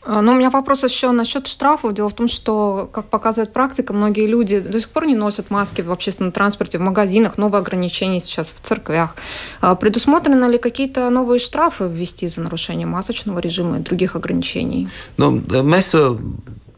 Ну, 0.08 0.32
у 0.32 0.34
меня 0.34 0.50
вопрос 0.50 0.84
еще 0.84 1.10
насчет 1.10 1.48
штрафов. 1.48 1.92
Дело 1.92 2.08
в 2.08 2.14
том, 2.14 2.28
что, 2.28 2.88
как 2.92 3.06
показывает 3.06 3.52
практика, 3.52 3.92
многие 3.92 4.26
люди 4.26 4.60
до 4.60 4.78
сих 4.78 4.90
пор 4.90 5.06
не 5.06 5.16
носят 5.16 5.50
маски 5.50 5.82
в 5.82 5.90
общественном 5.90 6.32
транспорте, 6.32 6.78
в 6.78 6.80
магазинах, 6.80 7.38
новые 7.38 7.60
ограничения 7.60 8.20
сейчас 8.20 8.52
в 8.52 8.60
церквях. 8.60 9.16
Предусмотрены 9.60 10.44
ли 10.50 10.58
какие-то 10.58 11.10
новые 11.10 11.40
штрафы 11.40 11.88
ввести 11.88 12.28
за 12.28 12.40
нарушение 12.40 12.86
масочного 12.86 13.40
режима 13.40 13.78
и 13.78 13.80
других 13.80 14.14
ограничений? 14.14 14.88
Ну, 15.16 15.42
mēs 15.42 15.90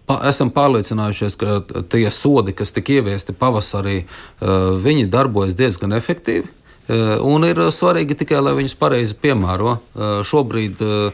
esam 0.08 0.48
pārliecinājušies, 0.48 1.36
ka 1.36 1.58
tie 1.92 2.08
sodi, 2.08 2.54
kas 2.56 2.72
tika 2.72 2.96
ieviesti 2.96 3.34
pavasarī, 3.36 4.06
viņi 4.40 5.04
darbojas 5.12 5.58
diezgan 5.58 5.92
efektīvi. 5.92 6.48
Un 6.88 7.44
ir 7.44 7.60
svarīgi 7.68 8.16
tikai, 8.16 8.40
lai 8.40 8.54
viņus 8.56 8.78
pareizi 8.80 9.18
piemēro. 9.20 9.76
Šobrīd 10.24 10.80
Eh, 10.80 11.12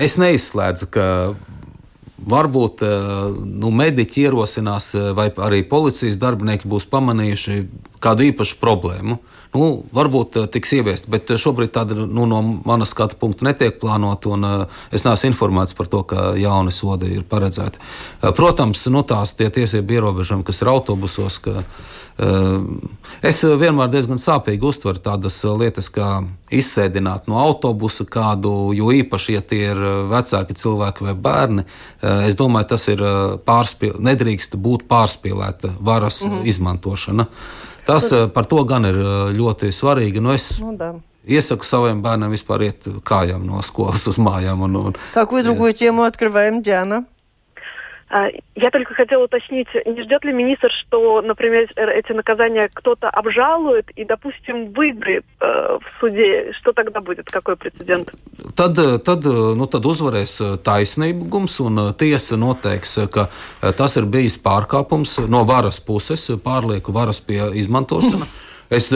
es 0.00 0.16
neizslēdzu, 0.20 0.88
ka 0.92 1.06
varbūt 2.28 2.82
eh, 2.82 3.38
nu, 3.44 3.70
mediķi 3.74 4.26
ierosinās, 4.26 4.92
eh, 4.96 5.10
vai 5.16 5.28
arī 5.48 5.62
policijas 5.68 6.18
darbinieki 6.20 6.68
būs 6.70 6.88
pamanījuši 6.90 7.58
kādu 8.04 8.28
īpašu 8.30 8.58
problēmu. 8.62 9.18
Nu, 9.54 9.68
varbūt 9.96 10.36
tiks 10.52 10.74
ieviest, 10.76 11.08
bet 11.08 11.30
šobrīd 11.40 11.72
tāda 11.72 11.96
nu, 11.98 12.26
no 12.28 12.40
manas 12.68 12.92
skatu 12.94 13.16
punkta 13.20 13.46
netiek 13.48 13.78
plānota, 13.80 14.34
un 14.36 14.48
es 14.92 15.06
neesmu 15.06 15.32
informēts 15.32 15.76
par 15.78 15.88
to, 15.88 16.02
ka 16.08 16.32
jauni 16.38 16.74
sodi 16.74 17.14
ir 17.16 17.24
paredzēti. 17.28 17.80
Protams, 18.36 18.84
nu, 18.92 19.04
tās 19.08 19.32
tie 19.38 19.48
tiesību 19.54 19.98
ierobežojumi, 19.98 20.46
kas 20.46 20.62
ir 20.62 20.72
autobusos, 20.74 21.40
ka, 21.44 21.64
Es 23.22 23.38
vienmēr 23.46 23.90
diezgan 23.92 24.18
sāpīgi 24.18 24.66
uztveru 24.66 24.98
tādas 25.02 25.36
lietas, 25.58 25.86
kā 25.94 26.24
izsēdināt 26.50 27.28
no 27.30 27.38
autobusa 27.38 28.06
kādu, 28.10 28.72
jo 28.74 28.90
īpaši, 28.94 29.36
ja 29.36 29.42
tie 29.42 29.60
ir 29.68 29.82
vecāki 30.10 30.56
cilvēki 30.58 31.06
vai 31.06 31.14
bērni, 31.14 31.64
es 32.26 32.34
domāju, 32.38 32.70
tas 32.74 32.88
ir 32.90 33.04
pārspīlēts, 33.46 34.02
nedrīkst 34.10 34.58
būt 34.58 34.88
pārspīlēta 34.90 35.76
varas 35.78 36.24
mm 36.24 36.32
-hmm. 36.32 36.50
izmantošana. 36.50 37.28
Tas 37.87 38.07
par 38.33 38.47
to 38.49 38.61
gan 38.67 38.87
ir 38.87 38.99
ļoti 39.35 39.71
svarīgi. 39.75 40.21
Nu, 40.23 40.33
es, 40.35 40.53
nu, 40.63 40.75
da. 40.79 40.93
Iesaku 41.23 41.63
saviem 41.63 42.01
bērniem 42.03 42.33
vispār 42.35 42.65
iet 42.67 42.87
kājām 43.07 43.45
no 43.47 43.61
skolas 43.63 44.03
uz 44.11 44.19
mājām. 44.19 44.65
Un, 44.67 44.75
un, 44.75 44.97
Какую 45.13 45.43
другую 45.43 45.73
тему 45.73 46.03
открываем, 46.03 46.61
Диана? 46.61 47.05
А, 48.09 48.27
я 48.53 48.69
только 48.69 48.93
хотела 48.93 49.23
уточнить, 49.23 49.67
не 49.85 50.03
ждет 50.03 50.23
ли 50.23 50.33
министр, 50.33 50.69
что, 50.71 51.21
например, 51.23 51.67
эти 51.75 52.11
наказания 52.11 52.69
кто-то 52.71 53.09
обжалует 53.09 53.89
и, 53.95 54.05
допустим, 54.05 54.71
выиграет 54.71 55.25
э, 55.41 55.79
в 55.81 55.99
суде? 55.99 56.53
Что 56.53 56.73
тогда 56.73 57.01
будет? 57.01 57.31
Какой 57.31 57.55
прецедент? 57.55 58.11
Tad, 58.55 58.77
tad, 59.01 59.25
nu, 59.25 59.65
tad 59.65 59.87
uzvarēs 59.89 60.61
taisnīgums, 60.61 61.57
un 61.63 61.79
tiesa 61.97 62.37
noteiks, 62.37 62.99
ka 63.09 63.31
tas 63.73 63.97
ir 63.97 64.05
bijis 64.05 64.37
pārkāpums 64.37 65.17
no 65.25 65.41
varas 65.49 65.79
puses, 65.81 66.27
pārlieku 66.43 66.93
varas 66.93 67.17
pie 67.17 67.41
izmantošana. 67.63 68.27
Es, 68.69 68.91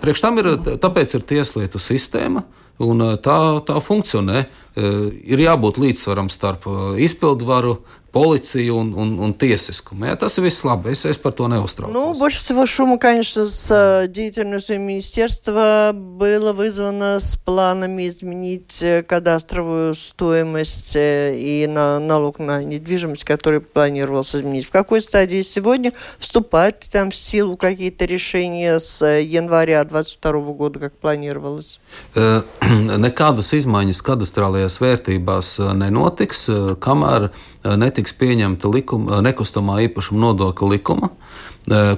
priekš 0.00 0.22
tam 0.24 0.40
ir, 0.40 0.54
tāpēc 0.80 1.18
ir 1.18 1.26
tieslietu 1.28 1.82
sistēma, 1.82 2.46
un 2.80 3.04
tā, 3.20 3.38
tā 3.66 3.76
funkcionē. 3.84 4.46
Ir 4.74 5.44
jābūt 5.44 5.76
līdzsvaram 5.84 6.32
starp 6.32 6.64
izpildvaru, 6.96 7.76
поliciju 8.14 8.76
un, 8.76 8.92
un, 8.96 9.18
un 9.18 9.32
tiesiskumu. 9.32 10.06
Ja, 10.06 10.14
tas 10.14 10.38
ir 10.38 10.44
viss 10.46 10.62
labi, 10.62 10.92
es, 10.94 11.02
es 11.10 11.18
par 11.18 11.32
to 11.34 11.48
neuztraucos. 11.50 11.92
Ну, 11.92 12.14
больше 12.14 12.38
всего 12.38 12.64
шума, 12.64 12.96
конечно, 12.96 13.44
с 13.44 13.66
э, 13.70 14.06
деятельностью 14.06 14.78
министерства 14.78 15.90
было 15.92 16.52
вызвано 16.52 17.18
с 17.18 17.34
планами 17.34 18.06
изменить 18.06 18.80
э, 18.82 19.02
кадастровую 19.02 19.96
стоимость 19.96 20.94
э, 20.94 21.34
и 21.36 21.66
на 21.66 21.98
налог 21.98 22.38
на 22.38 22.62
недвижимость, 22.62 23.24
который 23.24 23.60
планировался 23.60 24.38
изменить. 24.38 24.66
В 24.66 24.70
какой 24.70 25.00
стадии 25.00 25.42
сегодня 25.42 25.92
вступают 26.20 26.86
там 26.92 27.10
в 27.10 27.16
силу 27.16 27.56
какие-то 27.56 28.04
решения 28.04 28.78
с 28.78 29.04
января 29.04 29.82
2022 29.82 30.52
года, 30.52 30.78
как 30.78 30.92
планировалось? 30.92 31.80
Nekādas 32.14 33.50
izmaiņas 33.58 34.02
kadastrālajās 34.06 34.78
vērtībās 34.78 35.58
nenotiks, 35.74 36.46
kamēr 36.78 37.30
netiks 37.63 38.13
pieņemta 38.15 38.71
likuma, 38.71 39.21
nekustamā 39.25 39.81
īpašuma 39.89 40.21
nodokļa 40.29 40.73
likuma, 40.73 41.11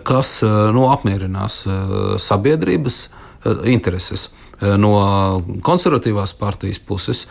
kas 0.08 0.40
nu, 0.44 0.88
apmierinās 0.90 1.64
sabiedrības 2.22 3.02
intereses. 3.70 4.30
No 4.62 4.92
konservatīvās 5.66 6.36
partijas 6.38 6.78
puses 6.86 7.24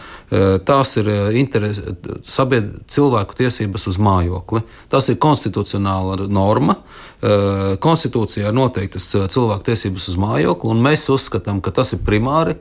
tās 0.66 0.96
ir 0.98 1.10
interes, 1.38 1.78
sabied, 2.26 2.72
cilvēku 2.90 3.36
tiesības 3.38 3.86
uz 3.86 4.00
mājokli. 4.02 4.64
Tas 4.90 5.06
ir 5.12 5.20
konstitucionāla 5.22 6.26
norma. 6.26 6.74
Konstitūcijā 7.22 8.50
ir 8.50 8.56
noteiktas 8.58 9.06
cilvēku 9.30 9.68
tiesības 9.68 10.08
uz 10.10 10.18
mājokli, 10.18 10.72
un 10.74 10.82
mēs 10.82 11.06
uzskatām, 11.14 11.62
ka 11.62 11.70
tas 11.70 11.94
ir 11.94 12.02
primāri. 12.02 12.56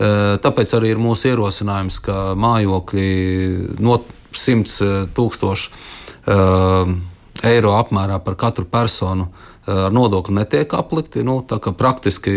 Tāpēc 0.00 0.72
arī 0.76 0.94
ir 0.94 1.00
mūsu 1.00 1.28
ierosinājums, 1.34 2.00
ka 2.04 2.32
mājokļi 2.40 3.10
no 3.84 4.00
100 4.42 5.08
tūkstoši 5.16 5.70
eiro 7.46 7.74
apmērā 7.76 8.18
par 8.24 8.34
katru 8.40 8.64
personu 8.70 9.28
ar 9.66 9.92
nodokli 9.92 10.34
netiek 10.34 10.74
aplikti. 10.78 11.24
Nu, 11.26 11.40
praktiski 11.78 12.34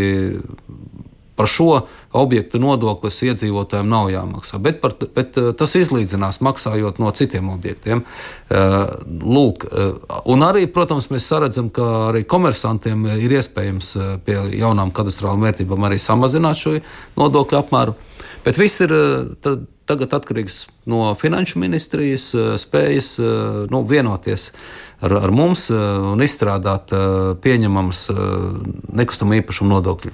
par 1.39 1.47
šo 1.47 1.85
objektu 2.19 2.59
nodoklis 2.59 3.21
iedzīvotājiem 3.23 3.87
nav 3.87 4.09
jāmaksā. 4.11 4.57
Bet, 4.59 4.81
par, 4.81 4.97
bet 5.15 5.37
tas 5.55 5.75
izlīdzinās 5.79 6.41
maksājot 6.43 6.99
no 6.99 7.13
citiem 7.15 7.47
objektiem. 7.53 8.01
Lūk, 9.23 9.63
un 10.33 10.43
arī, 10.43 10.65
protams, 10.73 11.07
mēs 11.13 11.29
saredzam, 11.31 11.69
ka 11.71 11.85
arī 12.09 12.25
komersantiem 12.27 13.07
ir 13.15 13.37
iespējams 13.39 13.93
pie 14.27 14.35
jaunām 14.59 14.91
kadastrālām 14.91 15.47
vērtībām 15.47 15.87
arī 15.87 16.01
samazināt 16.03 16.59
šo 16.59 16.75
nodokļu 17.15 17.61
apmēru. 17.61 17.95
Bet 18.43 18.59
viss 18.59 18.83
ir 18.83 18.91
tad, 19.39 19.63
tagad 19.89 20.13
atkarīgs 20.19 20.61
no 20.89 21.01
finanšu 21.17 21.59
ministrijas 21.61 22.29
spējas 22.61 23.15
nu, 23.73 23.81
vienoties 23.89 24.51
ar, 25.01 25.17
ar 25.25 25.33
mums 25.33 25.67
un 25.73 26.21
izstrādāt 26.23 26.93
pieņemamas 27.43 28.05
nekustamo 29.01 29.37
īpašumu 29.41 29.73
nodokļu 29.73 30.13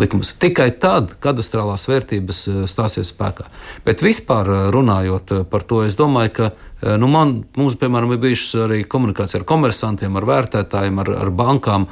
likumus. 0.00 0.32
Tikai 0.40 0.70
tad 0.80 1.14
kadastrālās 1.22 1.84
vērtības 1.90 2.42
stāsies 2.70 3.12
spēkā. 3.12 3.48
Bet 3.86 4.04
vispār 4.04 4.48
runājot 4.72 5.34
par 5.52 5.66
to, 5.68 5.82
es 5.86 5.98
domāju, 6.00 6.32
ka 6.38 6.96
nu 6.98 7.10
man, 7.12 7.34
mums, 7.56 7.76
piemēram, 7.80 8.14
ir 8.14 8.22
bijušas 8.22 8.64
arī 8.66 8.82
komunikācija 8.88 9.42
ar 9.42 9.48
komersantiem, 9.48 10.16
ar 10.18 10.28
vērtētājiem, 10.28 11.02
ar, 11.04 11.12
ar 11.26 11.34
bankām, 11.42 11.90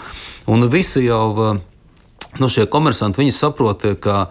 un 0.50 0.70
visi 0.72 1.06
jau. 1.06 1.60
Nu, 2.38 2.48
šie 2.48 2.66
komersanti 2.70 3.30
saprot, 3.34 3.82
ka, 4.00 4.28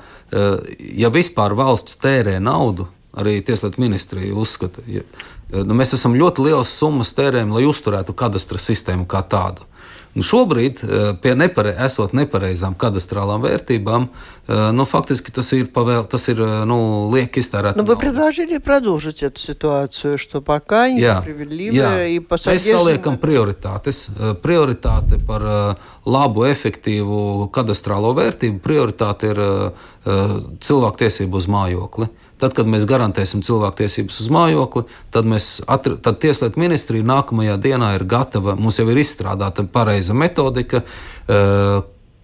ja 0.95 1.09
vispār 1.11 1.55
valsts 1.57 1.99
tērē 1.99 2.37
naudu, 2.39 2.87
arī 3.19 3.39
Tieslietu 3.43 3.81
ministrija 3.81 4.35
uzskata, 4.37 4.83
ja, 4.87 5.03
nu, 5.51 5.75
mēs 5.75 5.95
esam 5.97 6.15
ļoti 6.15 6.45
lielas 6.45 6.71
summas 6.71 7.11
tērējam, 7.17 7.51
lai 7.57 7.65
uzturētu 7.67 8.15
kadastra 8.15 8.61
sistēmu 8.61 9.07
kā 9.09 9.23
tādu. 9.27 9.65
Un 10.14 10.22
šobrīd, 10.22 10.78
eh, 10.78 11.16
pie 11.18 11.34
nepare, 11.34 11.74
esot 11.86 12.12
nepareizām 12.14 12.76
kadastrālām 12.78 13.42
vērtībām, 13.42 14.06
э, 14.46 14.70
nu, 14.70 14.84
фактически 14.86 15.32
tas 15.34 15.52
ir, 15.52 15.66
pavēl, 15.66 16.06
tas 16.08 16.28
ir 16.28 16.38
э, 16.38 16.64
ну, 16.64 17.10
liek 17.10 17.34
iztērēt. 17.34 17.76
Но 17.76 17.82
вы 17.82 17.96
предложили 17.96 18.58
продолжить 18.58 19.24
эту 19.24 19.40
ситуацию, 19.40 20.16
что 20.18 20.40
пока 20.40 20.88
несправедливо 20.88 22.06
и 22.06 22.20
по 22.20 22.34
Mēs 22.36 22.62
saliekam 22.62 23.18
prioritātes. 23.18 24.08
Э, 24.16 24.34
prioritāte 24.34 25.18
par 25.26 25.76
labu, 26.06 26.44
efektīvu 26.46 27.50
kadastrālo 27.50 28.14
vērtību, 28.14 28.60
prioritāte 28.60 29.24
ir 29.24 29.72
cilvēktiesību 30.04 31.36
uz 31.36 31.46
mājokli. 31.48 32.08
Tad, 32.39 32.53
kad 32.55 32.69
mēs 32.71 32.85
garantēsim 32.87 33.43
cilvēktiesības 33.43 34.21
uz 34.23 34.29
mājokli, 34.31 34.85
tad, 35.11 35.27
atr, 35.67 35.97
tad 35.99 36.19
Tieslietu 36.23 36.61
ministrija 36.61 37.07
nākamajā 37.07 37.57
dienā 37.59 37.93
ir 37.97 38.05
gatava, 38.07 38.55
mums 38.55 38.79
jau 38.79 38.87
ir 38.91 39.01
izstrādāta 39.01 39.65
pareiza 39.67 40.15
metodika. 40.15 40.83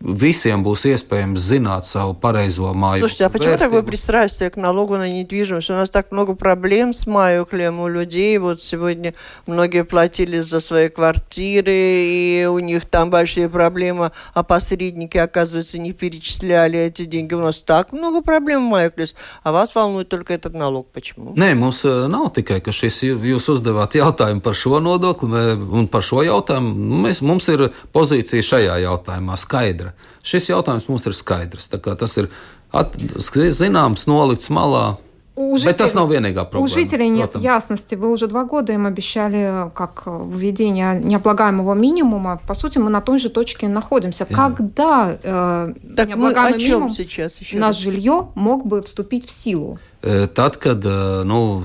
Visiem 0.02 0.62
būs 0.62 0.84
iespējams 0.92 1.40
zināt 1.40 1.86
savu 1.88 2.14
pareizo 2.20 2.70
māju. 2.76 3.08
Слушайте, 3.08 3.26
а 3.26 3.30
почему 3.30 3.58
такое 3.58 3.82
пристрастие 3.82 4.50
к 4.50 4.58
налогу 4.58 4.98
на 4.98 5.10
недвижимость? 5.10 5.70
У 5.70 5.74
нас 5.74 5.90
так 5.90 6.12
много 6.12 6.36
проблем 6.36 6.94
с 6.94 7.08
маюклем 7.08 7.80
у 7.80 7.88
людей. 7.88 8.38
Вот 8.38 8.62
сегодня 8.62 9.14
многие 9.48 9.84
платили 9.84 10.42
за 10.42 10.60
свои 10.60 10.90
квартиры, 10.90 11.74
и 11.74 12.46
у 12.46 12.60
них 12.60 12.86
там 12.86 13.10
большие 13.10 13.50
проблемы, 13.50 14.12
а 14.34 14.44
посредники, 14.44 15.18
оказывается, 15.18 15.80
не 15.80 15.94
перечисляли 15.94 16.78
эти 16.78 17.06
деньги. 17.06 17.34
У 17.34 17.42
нас 17.42 17.62
так 17.62 17.94
много 17.94 18.22
проблем 18.22 18.68
в 18.68 18.70
Майклис, 18.70 19.16
а 19.44 19.52
вас 19.52 19.74
волнует 19.74 20.10
только 20.10 20.34
этот 20.34 20.54
налог. 20.54 20.88
Почему? 20.92 21.34
Nē, 21.36 21.56
mums 21.56 21.84
nav 21.86 22.30
tikai, 22.36 22.60
ka 22.62 22.72
šis 22.76 23.02
jūs 23.06 23.50
uzdevāt 23.50 23.96
jautājumu 23.96 24.44
par 24.44 24.54
šo 24.54 24.80
nodokli, 24.84 25.56
un 25.56 25.88
par 25.88 26.04
šo 26.04 26.22
jautājumu 26.26 27.02
mēs, 27.08 27.22
mums 27.22 27.48
ir 27.50 27.70
pozīcija 27.96 28.44
šajā 28.44 28.78
jautājumā 28.86 29.38
skaidra. 29.40 29.85
Šis 30.24 30.50
jautājums 30.50 30.88
mums 30.89 31.06
ir 31.06 31.13
skaidrs. 31.17 31.69
Tas 31.69 32.17
ir 32.17 32.30
at, 32.71 32.95
zināms, 32.95 34.08
nolikts 34.08 34.50
malā. 34.50 34.98
У 35.38 35.58
жителей, 35.58 35.74
это 35.74 36.06
vienīgā 36.08 36.45
проблема. 36.45 36.63
У 36.63 36.67
жителей 36.67 37.10
нет 37.10 37.36
ясности. 37.36 37.95
Вы 37.95 38.10
уже 38.10 38.28
два 38.28 38.45
года 38.45 38.71
им 38.71 38.86
обещали 38.86 39.69
как 39.76 40.04
введение 40.06 41.02
необлагаемого 41.04 41.74
минимума. 41.74 42.39
По 42.48 42.54
сути, 42.54 42.78
мы 42.78 42.89
на 42.89 43.02
той 43.02 43.19
же 43.19 43.30
точке 43.30 43.67
находимся. 43.67 44.24
Yeah. 44.24 44.36
Когда 44.36 45.17
э, 45.21 45.74
так 45.98 46.08
необлагаемый 46.08 46.58
минимум 46.58 46.93
сейчас 46.93 47.36
еще 47.41 47.58
на 47.58 47.74
жилье 47.74 48.30
мог 48.36 48.65
бы 48.65 48.82
вступить 48.82 49.28
в 49.28 49.32
силу? 49.32 49.78
Tad, 50.02 50.60
kad 50.60 50.84
nu, 51.26 51.63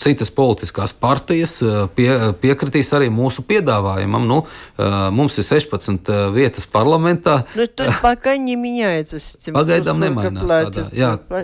citas 0.00 0.30
politiskās 0.32 0.92
partijas 0.96 1.58
eh, 1.62 1.84
pie, 1.96 2.08
piekritīs 2.40 2.92
arī 2.96 3.10
mūsu 3.12 3.44
piedāvājumam. 3.48 4.26
Nu, 4.28 4.38
eh, 4.44 4.96
mums 5.14 5.36
ir 5.40 5.46
16 5.46 6.08
eh, 6.08 6.22
vietas 6.34 6.66
parlamentā. 6.70 7.42
Nu. 7.54 7.68
Pagaidām 9.60 10.00
nemainās. 10.00 10.80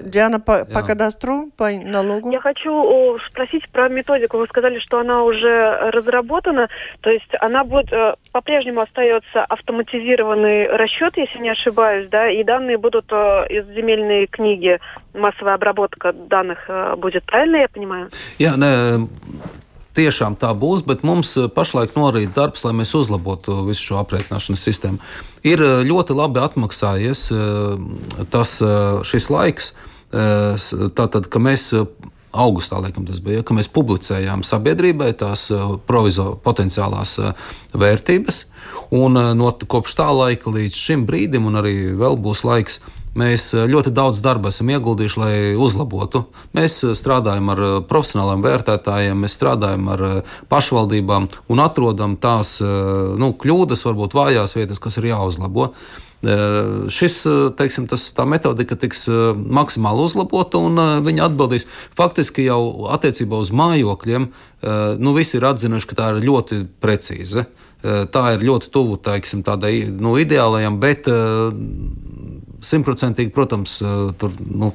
Диана, 0.06 0.40
по, 0.40 0.64
по 0.64 0.82
кадастру, 0.82 1.50
по 1.56 1.70
налогу? 1.70 2.32
Я 2.32 2.40
хочу 2.40 3.18
спросить 3.28 3.68
про 3.72 3.88
методику. 3.88 4.38
Вы 4.38 4.46
сказали, 4.46 4.78
что 4.78 5.00
она 5.00 5.22
уже 5.24 5.52
разработана. 5.92 6.68
То 7.00 7.10
есть 7.10 7.30
она 7.40 7.64
будет 7.64 7.90
по-прежнему 8.32 8.80
остается 8.80 9.44
автоматизированный 9.44 10.68
расчет, 10.68 11.16
если 11.16 11.38
не 11.38 11.50
ошибаюсь, 11.50 12.08
да, 12.08 12.28
и 12.30 12.42
данные 12.44 12.78
будут 12.78 13.10
из 13.12 13.66
земельной 13.68 14.26
книги 14.26 14.78
массовая 15.15 15.55
обработка 15.55 16.13
данных 16.13 16.69
будет, 16.97 17.25
правильно 17.25 17.57
я 17.57 17.67
понимаю? 17.67 18.09
Jā, 18.39 18.55
ne, 18.57 19.07
tiešām 19.97 20.37
tā 20.39 20.51
būs, 20.55 20.85
bet 20.87 21.03
mums 21.07 21.33
pašlaik 21.55 21.97
norīt 21.99 22.33
darbs, 22.35 22.63
lai 22.63 22.73
mēs 22.77 22.93
uzlabotu 22.95 23.61
visu 23.67 23.91
šo 23.91 23.99
aprēķināšanas 24.03 24.63
sistēmu. 24.67 25.01
Ir 25.47 25.63
ļoti 25.87 26.15
labi 26.15 26.39
atmaksājies 26.43 27.25
tas, 28.31 28.53
šis 29.09 29.27
laiks, 29.33 29.73
tātad, 30.11 31.27
ka 31.31 31.43
mēs 31.43 31.71
augustā, 32.31 32.79
laikam 32.79 33.03
tas 33.07 33.19
bija, 33.23 33.43
ka 33.43 33.55
mēs 33.57 33.67
publicējām 33.73 34.45
sabiedrībai 34.47 35.11
tās 35.19 35.49
provizo 35.87 36.37
potenciālās 36.45 37.17
vērtības, 37.75 38.45
un 38.95 39.19
no 39.35 39.51
kopš 39.51 39.97
tā 39.99 40.07
laika 40.15 40.53
līdz 40.55 40.79
šim 40.87 41.03
brīdim, 41.09 41.49
un 41.51 41.59
arī 41.59 41.75
vēl 41.99 42.15
būs 42.21 42.45
laiks, 42.47 42.79
Mēs 43.16 43.48
eh, 43.56 43.64
ļoti 43.70 43.92
daudz 43.96 44.20
darba 44.24 44.52
esam 44.52 44.70
ieguldījuši, 44.74 45.20
lai 45.20 45.34
uzlabotu. 45.56 46.26
Mēs 46.56 46.82
eh, 46.84 46.94
strādājam 46.98 47.48
ar 47.54 47.62
eh, 47.64 47.76
profesionāliem 47.88 48.44
vērtētājiem, 48.44 49.22
mēs 49.24 49.36
strādājam 49.38 49.88
ar 49.94 50.02
pašvaldībām 50.52 51.28
un 51.52 51.62
atrodam 51.62 52.16
tās 52.20 52.58
nu, 52.60 53.30
kļūdas, 53.40 53.84
varbūt 53.86 54.14
vājās 54.16 54.56
vietas, 54.56 54.80
kas 54.82 54.98
ir 55.00 55.08
jāuzlabo. 55.10 55.70
Šis, 56.90 57.18
teiksim, 57.58 57.84
tas, 57.90 58.06
tā 58.16 58.24
metodika 58.26 58.74
tiks 58.80 59.04
maksimāli 59.36 60.06
uzlabota, 60.06 60.58
un 60.64 60.80
viņi 61.06 61.22
atbildīs. 61.26 61.66
Faktiski 61.98 62.46
jau 62.48 62.88
attiecībā 62.94 63.38
uz 63.42 63.52
mājokļiem, 63.54 64.26
nu, 65.02 65.14
visi 65.16 65.36
ir 65.38 65.46
atzinuši, 65.50 65.90
ka 65.90 66.00
tā 66.00 66.08
ir 66.14 66.26
ļoti 66.26 66.62
precīza. 66.82 67.46
Tā 67.84 68.24
ir 68.34 68.46
ļoti 68.48 68.72
tuvu 68.74 68.96
teiksim, 69.06 69.44
tādai 69.46 69.86
nu, 69.92 70.16
ideālajam, 70.18 70.80
bet 70.82 71.06
simtprocentīgi, 72.64 73.32
protams, 73.34 73.78
tur, 74.20 74.32
nu, 74.46 74.72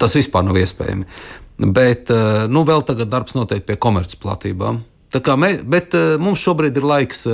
tas 0.00 0.16
vispār 0.18 0.46
nav 0.46 0.58
iespējams. 0.60 1.26
Bet 1.58 2.12
nu, 2.52 2.62
vēl 2.66 2.84
tagad 2.86 3.10
darbs 3.10 3.34
notiek 3.34 3.64
pie 3.66 3.74
komercplatībām. 3.80 4.84
Me, 5.40 5.48
bet 5.64 5.94
uh, 5.96 6.18
mums 6.20 6.42
šobrīd 6.44 6.76
ir 6.76 6.84
laiks 6.84 7.24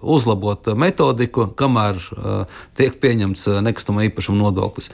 uzlabot 0.00 0.70
metodiku, 0.80 1.50
kamēr 1.52 2.00
tiek 2.74 2.96
pieņemts 3.02 3.46
nekustamā 3.66 4.08
īpašuma 4.08 4.40
nodoklis. 4.40 4.88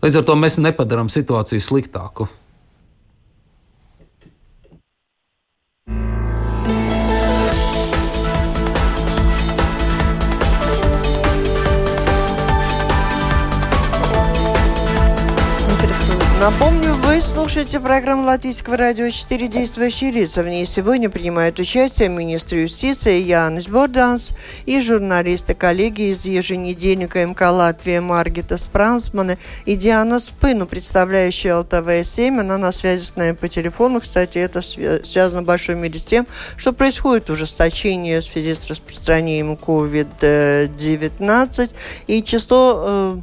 Līdz 0.00 0.22
ar 0.22 0.26
to 0.26 0.36
mēs 0.40 0.56
nepadarām 0.56 1.12
situāciju 1.12 1.60
sliktāku. 1.60 2.30
Напомню, 16.40 16.94
вы 16.94 17.20
слушаете 17.20 17.78
программу 17.80 18.24
Латвийского 18.24 18.78
радио 18.78 19.10
4 19.10 19.48
«Действующие 19.48 20.10
лица». 20.10 20.42
В 20.42 20.48
ней 20.48 20.64
сегодня 20.64 21.10
принимают 21.10 21.58
участие 21.58 22.08
министр 22.08 22.56
юстиции 22.56 23.20
Янис 23.20 23.68
Борданс 23.68 24.32
и 24.64 24.80
журналисты 24.80 25.54
коллеги 25.54 26.10
из 26.10 26.24
еженедельника 26.24 27.26
МК 27.26 27.50
«Латвия» 27.50 28.00
Маргита 28.00 28.56
Спрансмана 28.56 29.36
и 29.66 29.76
Диана 29.76 30.18
Спыну, 30.18 30.66
представляющая 30.66 31.58
ЛТВ-7. 31.58 32.40
Она 32.40 32.56
на 32.56 32.72
связи 32.72 33.04
с 33.04 33.16
нами 33.16 33.32
по 33.32 33.46
телефону. 33.46 34.00
Кстати, 34.00 34.38
это 34.38 34.62
связано 34.62 35.42
в 35.42 35.44
большой 35.44 35.74
мере 35.74 35.98
с 35.98 36.04
тем, 36.04 36.26
что 36.56 36.72
происходит 36.72 37.28
ужесточение 37.28 38.22
в 38.22 38.24
связи 38.24 38.54
с 38.54 38.66
распространением 38.66 39.56
COVID-19 39.56 41.70
и 42.06 42.22
число 42.22 42.82
э, 42.82 43.16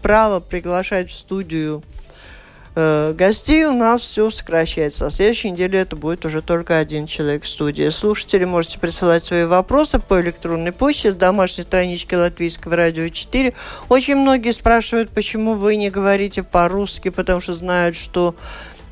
право 0.00 0.40
приглашать 0.40 1.10
в 1.10 1.14
студию 1.14 1.82
Э, 2.76 3.12
гостей 3.12 3.64
у 3.64 3.72
нас 3.72 4.02
все 4.02 4.30
сокращается. 4.30 5.04
На 5.04 5.10
следующей 5.10 5.52
неделе 5.52 5.78
это 5.78 5.94
будет 5.94 6.24
уже 6.26 6.42
только 6.42 6.78
один 6.78 7.06
человек 7.06 7.44
в 7.44 7.48
студии. 7.48 7.88
Слушатели 7.88 8.44
можете 8.44 8.78
присылать 8.78 9.24
свои 9.24 9.44
вопросы 9.44 10.00
по 10.00 10.20
электронной 10.20 10.72
почте 10.72 11.12
с 11.12 11.14
домашней 11.14 11.62
странички 11.62 12.14
Латвийского 12.14 12.74
радио 12.74 13.08
4. 13.08 13.54
Очень 13.88 14.16
многие 14.16 14.52
спрашивают, 14.52 15.10
почему 15.10 15.54
вы 15.54 15.76
не 15.76 15.90
говорите 15.90 16.42
по-русски, 16.42 17.10
потому 17.10 17.40
что 17.40 17.54
знают, 17.54 17.94
что 17.94 18.34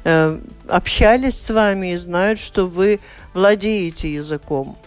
э, 0.04 0.38
общались 0.68 1.40
с 1.40 1.50
вами 1.50 1.92
и 1.92 1.96
знают, 1.96 2.38
что 2.38 2.66
вы 2.66 3.00
владеете 3.34 4.12
языком. 4.12 4.78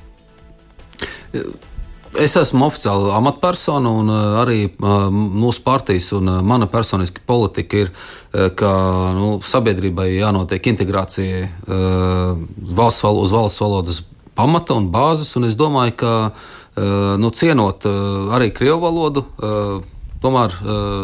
Es 2.15 2.36
esmu 2.39 2.63
oficiāli 2.69 3.10
amatpersona, 3.12 3.91
un 3.91 4.10
uh, 4.12 4.38
arī 4.39 4.69
uh, 4.69 5.08
mūsu 5.12 5.63
partijas 5.65 6.13
un 6.15 6.30
uh, 6.32 6.38
mana 6.45 6.67
personiska 6.71 7.23
politika 7.28 7.82
ir, 7.86 7.91
ka 8.60 8.69
nu, 9.15 9.38
sabiedrībai 9.47 10.10
jānotiek 10.17 10.65
integrācijai 10.67 11.45
valsts, 12.75 13.06
uz 13.08 13.32
valsts 13.32 13.62
valodas 13.63 13.99
pamata 14.36 14.75
un 14.75 14.89
bāzes. 14.91 15.30
Un 15.39 15.47
es 15.47 15.56
domāju, 15.56 15.93
ka 16.01 16.12
nu, 17.15 17.30
cienot 17.32 17.88
arī 18.36 18.49
krievu 18.51 18.82
valodu, 18.84 19.23
tomēr 20.19 20.58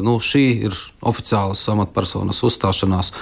nu, 0.03 0.17
šī 0.19 0.43
ir 0.67 0.75
oficiālas 1.07 1.63
amatpersonas 1.71 2.43
uzstāšanās. 2.43 3.13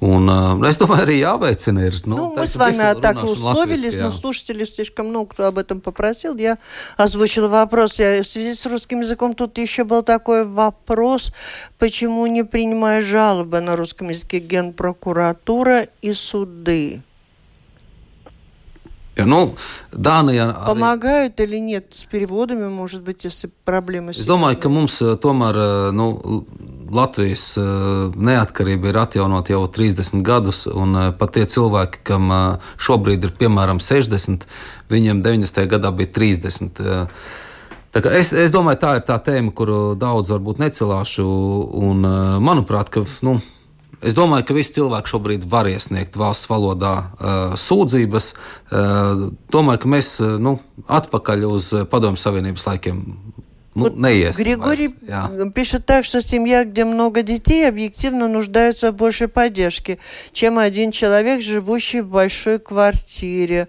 Un, 0.00 0.28
uh, 0.30 0.68
es 0.68 0.78
думаю, 0.78 1.02
arī 1.02 1.16
jāveicina. 1.18 1.82
Ir, 1.88 1.96
ну, 2.06 2.16
ну, 2.16 2.34
мы 2.36 2.46
с 2.46 2.54
вами 2.54 3.00
так 3.00 3.24
условились, 3.24 3.96
но 3.96 4.12
слушателей 4.12 4.64
слишком 4.64 5.08
много 5.08 5.30
кто 5.30 5.46
об 5.46 5.58
этом 5.58 5.80
попросил. 5.80 6.36
Я 6.36 6.58
озвучила 6.96 7.48
вопрос. 7.48 7.98
Я, 7.98 8.22
в 8.22 8.26
связи 8.26 8.54
с 8.54 8.64
русским 8.66 9.00
языком 9.00 9.34
тут 9.34 9.58
еще 9.58 9.82
был 9.82 10.04
такой 10.04 10.44
вопрос, 10.44 11.32
почему 11.78 12.26
не 12.28 12.44
принимая 12.44 13.02
жалобы 13.02 13.60
на 13.60 13.74
русском 13.74 14.10
языке 14.10 14.38
Генпрокуратура 14.38 15.88
и 16.00 16.12
суды? 16.12 17.02
Ja, 19.17 19.27
nu, 19.29 19.53
Dānijā 19.93 20.47
arī... 20.49 20.65
Помогают 20.65 21.39
или 21.39 21.59
нет 21.59 21.93
с 21.93 22.05
переводами, 22.05 22.67
может 22.67 23.03
быть, 23.03 23.23
если 23.23 23.51
проблемы 23.63 24.13
с... 24.13 24.17
Es 24.17 24.25
domāju, 24.25 24.57
ka 24.57 24.69
mums 24.73 24.97
tomēr 25.21 25.93
nu, 25.93 26.07
Latvijas 26.89 27.53
neatkarība 28.17 28.89
ir 28.89 28.97
atjaunot 28.97 29.53
jau 29.53 29.61
30 29.69 30.25
gadus, 30.25 30.65
un 30.65 31.13
pat 31.19 31.37
tie 31.37 31.45
cilvēki, 31.45 32.01
kam 32.09 32.33
šobrīd 32.81 33.29
ir 33.29 33.37
piemēram 33.37 33.77
60, 33.77 34.47
viņiem 34.89 35.21
90. 35.21 35.61
gadā 35.69 35.93
bija 35.93 36.09
30. 36.17 36.81
Es, 37.93 38.33
es 38.33 38.49
domāju, 38.49 38.81
tā 38.81 38.95
ir 38.97 39.05
tā 39.05 39.19
tēma, 39.21 39.53
kuru 39.53 39.93
daudz 39.93 40.33
varbūt 40.33 40.57
necelāšu. 40.57 41.25
Un, 41.77 42.01
manuprāt, 42.41 42.89
ka, 42.89 43.05
nu, 43.21 43.37
Es 44.03 44.15
domāju, 44.17 44.43
ka 44.49 44.55
visi 44.57 44.73
cilvēki 44.75 45.13
šobrīd 45.13 45.45
var 45.47 45.69
iesniegt 45.71 46.17
valsts 46.19 46.49
valodā 46.51 46.93
uh, 46.99 47.53
sūdzības. 47.55 48.33
Uh, 48.33 49.29
domāju, 49.53 49.83
ka 49.85 49.91
mēs 49.95 50.17
uh, 50.19 50.35
nu, 50.43 50.57
atpakaļ 50.91 51.45
uz 51.47 51.69
Padomju 51.91 52.19
Savienības 52.19 52.67
laikiem 52.67 52.99
ну, 53.75 53.83
вот 53.83 53.97
наезд. 53.97 54.39
Григорий 54.39 54.89
yeah. 55.07 55.49
пишет 55.51 55.85
так, 55.85 56.05
что 56.05 56.21
семья, 56.21 56.65
где 56.65 56.85
много 56.85 57.23
детей, 57.23 57.67
объективно 57.67 58.27
нуждаются 58.27 58.91
в 58.91 58.95
большей 58.95 59.27
поддержке, 59.27 59.97
чем 60.31 60.59
один 60.59 60.91
человек, 60.91 61.41
живущий 61.41 62.01
в 62.01 62.09
большой 62.09 62.59
квартире. 62.59 63.67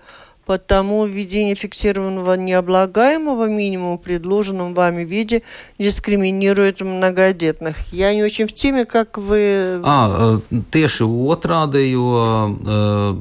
Потому 0.48 1.06
введение 1.06 1.54
фиксированного 1.54 2.34
необлагаемого 2.34 3.48
минимума 3.48 3.96
в 3.96 4.02
предложенном 4.02 4.74
вами 4.74 5.02
виде 5.02 5.42
дискриминирует 5.78 6.82
многодетных. 6.82 7.76
Я 7.92 8.12
не 8.12 8.22
очень 8.22 8.46
в 8.46 8.52
теме, 8.52 8.84
как 8.84 9.16
вы... 9.16 9.80
À, 9.82 10.36
tieši 10.70 11.08
otrādi, 11.08 11.96
jo 11.96 12.52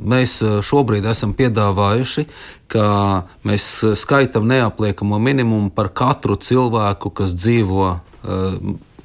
mēs 0.03 0.43
šobrīd 0.67 1.07
esam 1.07 1.31
piedāvājuši, 1.31 2.25
ka 2.67 3.23
mēs 3.47 3.69
skaitām 3.95 4.43
neapliekamo 4.51 5.15
minimumu 5.15 5.71
par 5.71 5.93
katru 5.95 6.35
cilvēku, 6.35 7.07
kas 7.07 7.31
dzīvo 7.39 7.87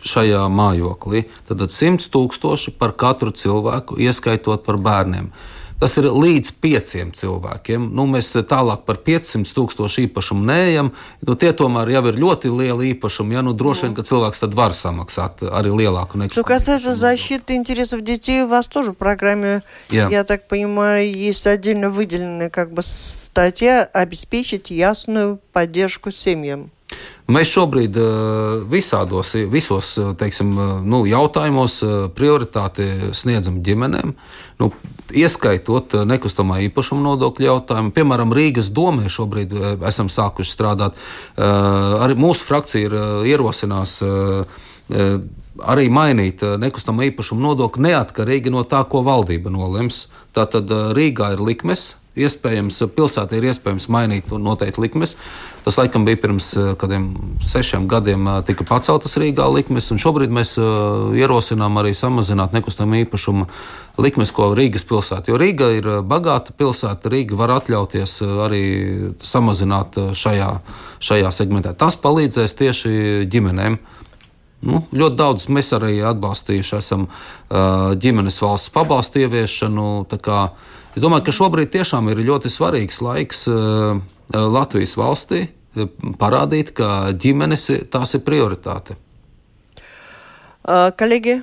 šajā 0.03 0.43
mājoklī. 0.51 1.29
Tad 1.47 1.63
100 1.71 2.11
tūkstoši 2.11 2.75
par 2.83 2.97
katru 2.99 3.31
cilvēku, 3.31 3.95
ieskaitot 4.03 4.67
par 4.67 4.75
bērniem. 4.83 5.31
Tas 5.83 5.95
ir 6.01 6.09
līdz 6.11 6.51
pieciem 6.59 7.13
cilvēkiem. 7.15 7.85
Nu, 7.95 8.09
mēs 8.11 8.33
tālāk 8.35 8.83
par 8.89 8.99
500 9.07 9.53
tūkstošu 9.55 10.09
īpašumu 10.09 10.43
neejam. 10.49 10.91
Nu, 11.23 11.37
tie 11.39 11.53
tomēr 11.55 11.93
jau 11.95 12.03
ir 12.11 12.19
ļoti 12.19 12.51
lieli 12.51 12.91
īpašumi. 12.97 13.37
Ja? 13.39 13.45
Nu, 13.47 13.55
droši 13.55 13.87
vien, 13.87 13.95
ka 13.95 14.03
cilvēks 14.03 14.43
tad 14.43 14.57
var 14.59 14.75
samaksāt 14.75 15.45
arī 15.47 15.71
lielāku 15.71 16.19
nekā. 16.19 16.35
Что 16.35 16.43
касается 16.43 16.95
защиты 16.95 17.55
интересов 17.55 18.03
детей, 18.03 18.43
у 18.43 18.49
вас 18.49 18.67
тоже 18.67 18.91
в 18.91 18.97
программе, 18.99 19.63
yeah. 19.89 20.11
я 20.11 20.25
так 20.25 20.49
понимаю, 20.49 21.15
есть 21.15 21.47
отдельно 21.47 21.91
выделенная 21.91 22.51
как 22.51 22.73
бы 22.73 22.83
статья 22.83 23.85
обеспечить 23.85 24.71
ясную 24.71 25.39
поддержку 25.53 26.11
семьям. 26.11 26.73
Mēs 27.32 27.54
šobrīd 27.54 27.96
visādos, 28.68 29.30
visos 29.48 29.94
teiksim, 30.20 30.50
nu, 30.84 31.06
jautājumos 31.08 31.78
prioritāti 32.18 33.14
sniedzam 33.16 33.62
ģimenēm, 33.64 34.12
nu, 34.60 34.68
ieskaitot 35.14 35.96
nekustamā 36.10 36.60
īpašuma 36.68 37.00
nodokļu 37.06 37.48
jautājumu. 37.48 37.94
Piemēram, 37.96 38.34
Rīgas 38.36 38.74
domē 38.76 39.08
šobrīd 39.14 39.56
esam 39.88 40.12
sākuši 40.12 40.52
strādāt. 40.52 41.00
Arī 41.40 42.20
mūsu 42.20 42.44
frakcija 42.50 42.90
ir 42.90 42.98
ierosinās 43.32 44.02
arī 45.64 45.88
mainīt 45.94 46.44
nekustamā 46.60 47.08
īpašuma 47.14 47.48
nodokli 47.48 47.88
neatkarīgi 47.88 48.52
no 48.52 48.66
tā, 48.68 48.84
ko 48.90 49.04
valdība 49.06 49.54
nolems. 49.54 50.08
Tātad 50.36 50.72
Rīgā 50.98 51.36
ir 51.38 51.44
likmes, 51.46 51.94
iespējams, 52.20 52.78
pilsētā 52.94 53.38
ir 53.38 53.50
iespējams 53.50 53.90
mainīt 53.92 54.30
noteikti 54.30 54.82
likmes. 54.84 55.16
Tas 55.64 55.78
laikam 55.80 56.04
bija 56.06 56.20
pirms 56.20 56.50
eh, 56.60 56.74
kādiem 56.80 57.08
sešiem 57.48 57.88
gadiem, 57.90 58.28
eh, 58.28 58.42
tika 58.46 58.66
paceltas 58.68 59.16
Rīgā 59.18 59.46
likmes, 59.54 59.90
un 59.94 60.02
šobrīd 60.02 60.34
mēs 60.34 60.58
eh, 60.60 60.66
ierosinām 61.22 61.80
arī 61.80 61.94
samazināt 61.98 62.54
nekustamā 62.54 63.00
īpašuma 63.06 63.48
likmes, 64.04 64.34
ko 64.36 64.52
Rīgas 64.58 64.86
pilsēta. 64.90 65.32
Jo 65.32 65.40
Rīga 65.40 65.72
ir 65.78 65.90
bagāta 66.06 66.54
pilsēta, 66.58 67.10
Rīga 67.14 67.40
var 67.40 67.56
atļauties 67.58 68.20
arī 68.46 68.64
samazināt 69.24 69.98
šajā, 70.20 70.52
šajā 71.00 71.34
segmentā. 71.34 71.74
Tas 71.78 71.98
palīdzēs 72.02 72.58
tieši 72.60 72.94
ģimenēm. 73.32 73.80
Nu, 74.64 74.86
ļoti 74.96 75.20
daudz 75.20 75.48
mēs 75.52 75.74
arī 75.76 75.98
atbalstījuši 76.08 76.76
esam 76.78 77.10
ģimenes 78.00 78.38
valsts 78.40 78.72
pabalstu 78.72 79.26
ieviešanu. 79.26 80.06
Es 80.94 81.02
domāju, 81.02 81.26
ka 81.26 81.34
šobrīd 81.34 81.72
tiešām 81.74 82.12
ir 82.12 82.22
ļoti 82.22 82.52
svarīgs 82.54 83.02
laiks 83.02 83.48
uh, 83.50 83.98
Latvijas 84.30 84.94
valstī 85.00 85.48
uh, 85.48 85.90
parādīt, 86.22 86.70
ka 86.78 87.10
ģimenes 87.18 87.66
tās 87.90 88.14
ir 88.14 88.22
приоритеты. 88.22 88.98
Uh, 90.64 90.92
коллеги? 90.96 91.42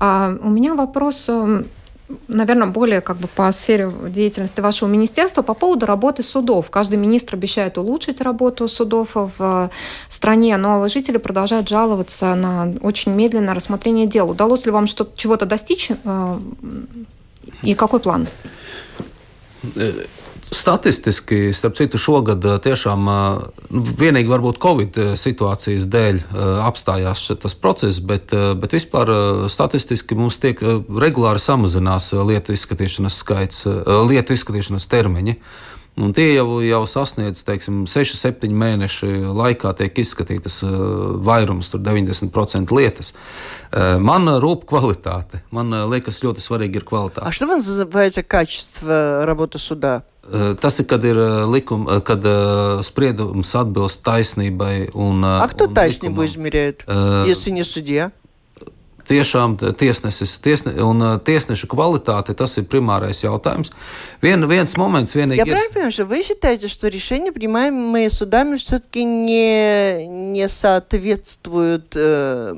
А, 0.00 0.34
у 0.42 0.50
меня 0.50 0.74
вопрос 0.74 1.28
наверное, 2.28 2.66
более 2.66 3.00
как 3.00 3.18
бы 3.18 3.28
по 3.28 3.50
сфере 3.52 3.90
деятельности 4.08 4.60
вашего 4.60 4.88
министерства 4.88 5.42
по 5.42 5.54
поводу 5.54 5.86
работы 5.86 6.22
судов. 6.22 6.70
Каждый 6.70 6.98
министр 6.98 7.34
обещает 7.34 7.76
улучшить 7.78 8.20
работу 8.20 8.66
судов 8.68 9.10
в 9.14 9.70
стране, 10.08 10.56
но 10.56 10.88
жители 10.88 11.18
продолжают 11.18 11.68
жаловаться 11.68 12.34
на 12.34 12.72
очень 12.80 13.12
медленное 13.12 13.54
рассмотрение 13.54 14.06
дел. 14.06 14.30
Удалось 14.30 14.64
ли 14.64 14.70
вам 14.70 14.86
что-то 14.86 15.16
чего-то 15.18 15.44
достичь 15.44 15.90
И 17.62 17.74
какой 17.74 18.00
план? 18.00 18.26
Statistiski, 20.48 21.52
starp 21.52 21.76
citu, 21.76 21.98
šogad 22.00 22.44
tiešām 22.64 23.02
nu, 23.04 23.82
vienīgi 24.00 24.30
varbūt 24.30 24.60
Covid 24.62 24.98
situācijas 25.20 25.84
dēļ 25.92 26.20
apstājās 26.64 27.26
tas 27.42 27.56
process, 27.58 28.00
bet, 28.00 28.32
bet 28.32 28.76
vispār 28.76 29.12
statistiski 29.52 30.16
mums 30.16 30.40
tiek 30.40 30.62
regulāri 30.88 31.42
samazinās 31.42 32.14
lietu 32.16 32.56
izskatīšanas 32.56 33.18
skaits, 33.24 33.66
lietu 34.08 34.38
izskatīšanas 34.38 34.88
termiņi. 34.88 35.36
Un 36.01 36.09
tie 36.09 36.31
jau, 36.33 36.57
jau 36.65 36.79
sasniedz 36.89 37.43
teiksim, 37.45 37.83
6, 37.85 38.15
7 38.17 38.49
mēnešu 38.49 39.09
laikā, 39.37 39.75
tiek 39.77 39.99
izskatītas 40.01 40.55
vairums, 41.21 41.69
90% 41.69 42.73
lietas. 42.73 43.11
Man 44.01 44.25
rūp 44.41 44.65
kvalitāte. 44.71 45.43
Man 45.53 45.69
liekas, 45.91 46.23
ļoti 46.25 46.41
svarīgi 46.41 46.81
ir 46.81 46.87
kvalitāte. 46.89 47.21
А 47.27 47.31
что 47.31 47.45
называется 47.45 48.23
качество 48.23 49.21
работы 49.25 49.59
суда? 49.59 50.01
Tas 50.61 50.79
ir, 50.79 50.85
kad 50.87 51.03
ir 51.05 51.17
likuma, 51.51 51.99
kad 52.01 52.23
spriedums 52.81 53.53
atbilst 53.53 54.01
taisnībai 54.01 54.89
un. 54.95 55.21
А 55.21 55.45
кто 55.47 55.65
un 55.67 55.73
taisnību 55.75 56.23
likumam. 56.23 56.25
измеряет, 56.25 56.83
Э, 56.87 57.25
если 57.27 57.51
не 57.51 57.63
судья? 57.63 58.11
Tiešām 59.07 59.57
tiesnesis 59.75 60.37
tiesne, 60.39 60.71
un 60.79 61.01
uh, 61.03 61.17
tiesneša 61.19 61.67
kvalitāte 61.67 62.31
tas 62.39 62.53
ir 62.55 62.63
primārais 62.71 63.19
jautājums. 63.19 63.73
Vien, 64.23 64.47
viens 64.47 64.77
moments, 64.79 65.11
Я 65.13 65.25
vienīgi 65.25 65.43
ir. 65.43 65.51
правильно 65.51 65.73
понимаю, 65.73 65.91
что 65.91 66.05
вы 66.05 66.23
считаете, 66.23 66.69
что 66.69 66.87
решения, 66.87 67.33
принимаемые 67.33 68.09
судами, 68.09 68.55
все-таки 68.55 69.03
не, 69.03 70.07
не 70.07 70.47
соответствуют 70.47 71.93
э, 71.97 72.55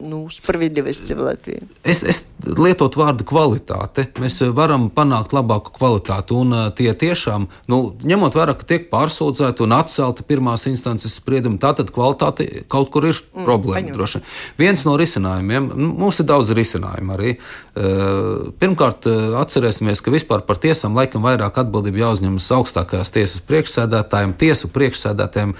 nu, 0.00 0.30
sprawiedliwości 0.30 1.14
w 1.14 1.18
Latvijā? 1.18 1.60
Es, 1.84 2.02
es 2.04 2.24
lietotu 2.44 3.00
vārdu 3.00 3.24
kvalitāte. 3.28 4.06
Mēs 4.20 4.40
eh, 4.44 4.52
varam 4.54 4.88
panākt 4.94 5.34
labāku 5.36 5.72
kvalitāti. 5.76 6.34
Un 6.36 6.54
eh, 6.56 6.66
tie 6.76 6.92
tiešām, 6.96 7.46
nu, 7.70 7.80
ņemot 8.06 8.36
vērā, 8.36 8.54
ka 8.58 8.68
tiek 8.68 8.88
pārsūdzēti 8.92 9.64
un 9.64 9.74
atcelti 9.76 10.26
pirmās 10.26 10.66
instances 10.70 11.16
spriedumi, 11.20 11.60
tātad 11.62 11.92
kvalitāte 11.94 12.64
kaut 12.70 12.92
kur 12.94 13.08
ir 13.10 13.16
mm, 13.16 13.44
problēma. 13.46 13.94
Droši. 13.96 14.22
Viens 14.60 14.84
no 14.88 14.96
risinājumiem, 15.00 15.70
nu, 15.74 15.90
mums 16.04 16.20
ir 16.22 16.28
daudz 16.30 16.54
risinājumu 16.56 17.16
arī. 17.16 17.36
Eh, 17.36 18.48
pirmkārt, 18.62 19.08
atcerēsimies, 19.40 20.02
ka 20.04 20.14
vispār 20.14 20.44
par 20.46 20.60
tiesām 20.62 20.96
laikam 20.98 21.24
vairāk 21.26 21.62
atbildību 21.64 22.04
jāuzņemas 22.04 22.50
augstākajās 22.58 23.14
tiesas 23.16 23.46
priekšsēdētājiem, 23.48 24.36
tiesu 24.40 24.72
priekšsēdētājiem. 24.74 25.54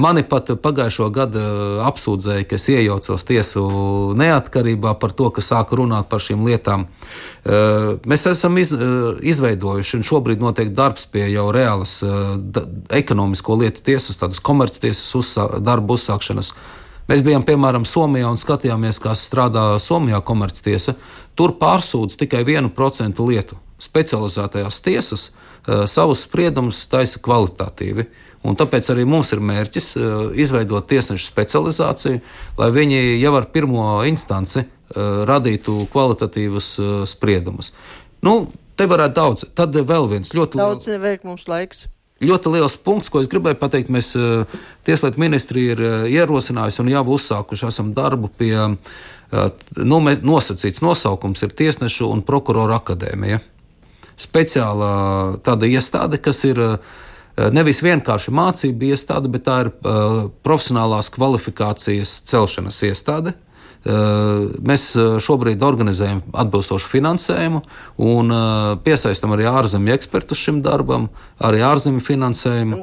Mani 0.00 0.22
pat 0.24 0.48
pagājušo 0.64 1.10
gadu 1.12 1.40
apsūdzēja, 1.84 2.46
ka 2.48 2.56
es 2.56 2.70
iejaucos 2.72 3.26
tiesu 3.28 3.64
neatkarībā 4.18 4.94
par 5.00 5.12
to, 5.16 5.30
ka 5.34 5.42
sāku 5.44 5.80
runāt 5.82 6.08
par 6.10 6.22
šīm 6.22 6.44
lietām. 6.46 6.86
Eh, 7.44 7.96
Mēs 8.06 8.26
esam 8.30 8.58
iz, 8.58 8.72
eh, 8.72 8.78
izveidojuši, 9.20 9.96
un 9.96 10.06
šobrīd 10.06 10.40
notiek 10.40 10.70
darbs 10.74 11.06
pie 11.06 11.26
jau 11.32 11.50
reālas 11.52 12.02
eh, 12.02 12.36
da- 12.38 12.66
ekonomisko 12.90 13.58
lietu 13.60 13.82
tiesas, 13.82 14.18
tādas 14.20 14.40
komerctiesas 14.40 15.14
uzsā, 15.14 15.48
darba 15.60 15.94
uzsākšanas. 15.94 16.52
Mēs 17.08 17.20
bijām, 17.20 17.44
piemēram, 17.44 17.84
Somijā 17.84 18.30
un 18.30 18.40
skatījāmies, 18.40 19.00
kā 19.02 19.12
strādā 19.12 19.76
Somijā 19.82 20.22
komerctiesa. 20.24 20.94
Tur 21.36 21.52
pārsūdz 21.60 22.16
tikai 22.16 22.44
1% 22.44 23.20
lietu. 23.28 23.58
Specializētajās 23.82 24.80
tiesas 24.80 25.30
uh, 25.68 25.84
savus 25.90 26.22
spriedumus 26.24 26.86
taisa 26.88 27.18
kvalitatīvi. 27.20 28.06
Un 28.44 28.58
tāpēc 28.60 28.90
arī 28.92 29.06
mums 29.08 29.32
ir 29.32 29.40
mērķis 29.40 29.86
uh, 29.96 30.08
izveidot 30.36 30.86
tiesnešu 30.90 31.24
specializāciju, 31.30 32.20
lai 32.60 32.70
viņi 32.74 33.00
jau 33.22 33.32
ar 33.38 33.48
pirmo 33.54 33.86
instanci 34.08 34.64
uh, 34.64 35.24
radītu 35.28 35.86
kvalitatīvus 35.92 36.68
uh, 36.82 36.92
spriedumus. 37.08 37.72
Nu, 38.24 38.50
te 38.76 38.86
varētu 38.90 39.16
daudz. 39.16 39.48
Tad 39.56 39.76
vēl 39.76 40.08
viens 40.12 40.32
ļoti 40.36 40.60
liels. 40.60 40.86
Daudz 40.86 41.26
mums 41.26 41.48
laiks. 41.50 41.86
Ļoti 42.22 42.52
liels 42.54 42.76
punkts, 42.78 43.10
ko 43.10 43.20
es 43.20 43.28
gribēju 43.30 43.58
pateikt. 43.58 43.90
Mēs 43.92 44.12
eh, 44.16 44.60
Tieslietu 44.86 45.20
ministrija 45.20 45.74
ir 45.74 45.82
eh, 45.82 46.04
ierosinājusi 46.14 46.80
un 46.84 46.92
jau 46.92 47.02
uzsākuši 47.16 47.66
esam 47.68 47.90
darbu 47.96 48.30
pie 48.38 48.54
eh, 48.54 49.48
nu, 49.82 49.98
nosacīts 50.00 50.84
nosaukums 50.84 51.42
ir 51.42 51.56
Tiesnešu 51.58 52.08
un 52.14 52.22
prokuroru 52.24 52.76
akadēmija. 52.78 53.40
Speciāla 54.20 54.90
tāda 55.42 55.66
iestāde, 55.66 56.22
kas 56.22 56.44
ir 56.46 56.62
eh, 56.62 56.76
Eh, 57.34 57.50
nevis 57.50 57.82
vienkārši 57.82 58.30
mācību 58.34 58.92
iestāde, 58.92 59.30
bet 59.32 59.46
tā 59.48 59.64
ir 59.64 59.72
eh, 59.72 60.18
profesionālās 60.46 61.10
kvalifikācijas 61.14 62.20
celšanas 62.30 62.78
iestāde. 62.86 63.34
Eh, 63.84 64.44
mēs 64.64 64.86
šobrīd 65.20 65.64
organizējam 65.66 66.22
atbilstošu 66.30 66.88
finansējumu 66.88 67.60
un 68.06 68.30
piesaistam 68.86 69.34
arī 69.34 69.48
ārzemju 69.50 69.92
ekspertus 69.92 70.40
šim 70.46 70.62
darbam, 70.64 71.10
arī 71.42 71.60
ārzemju 71.66 72.02
finansējumu. 72.04 72.78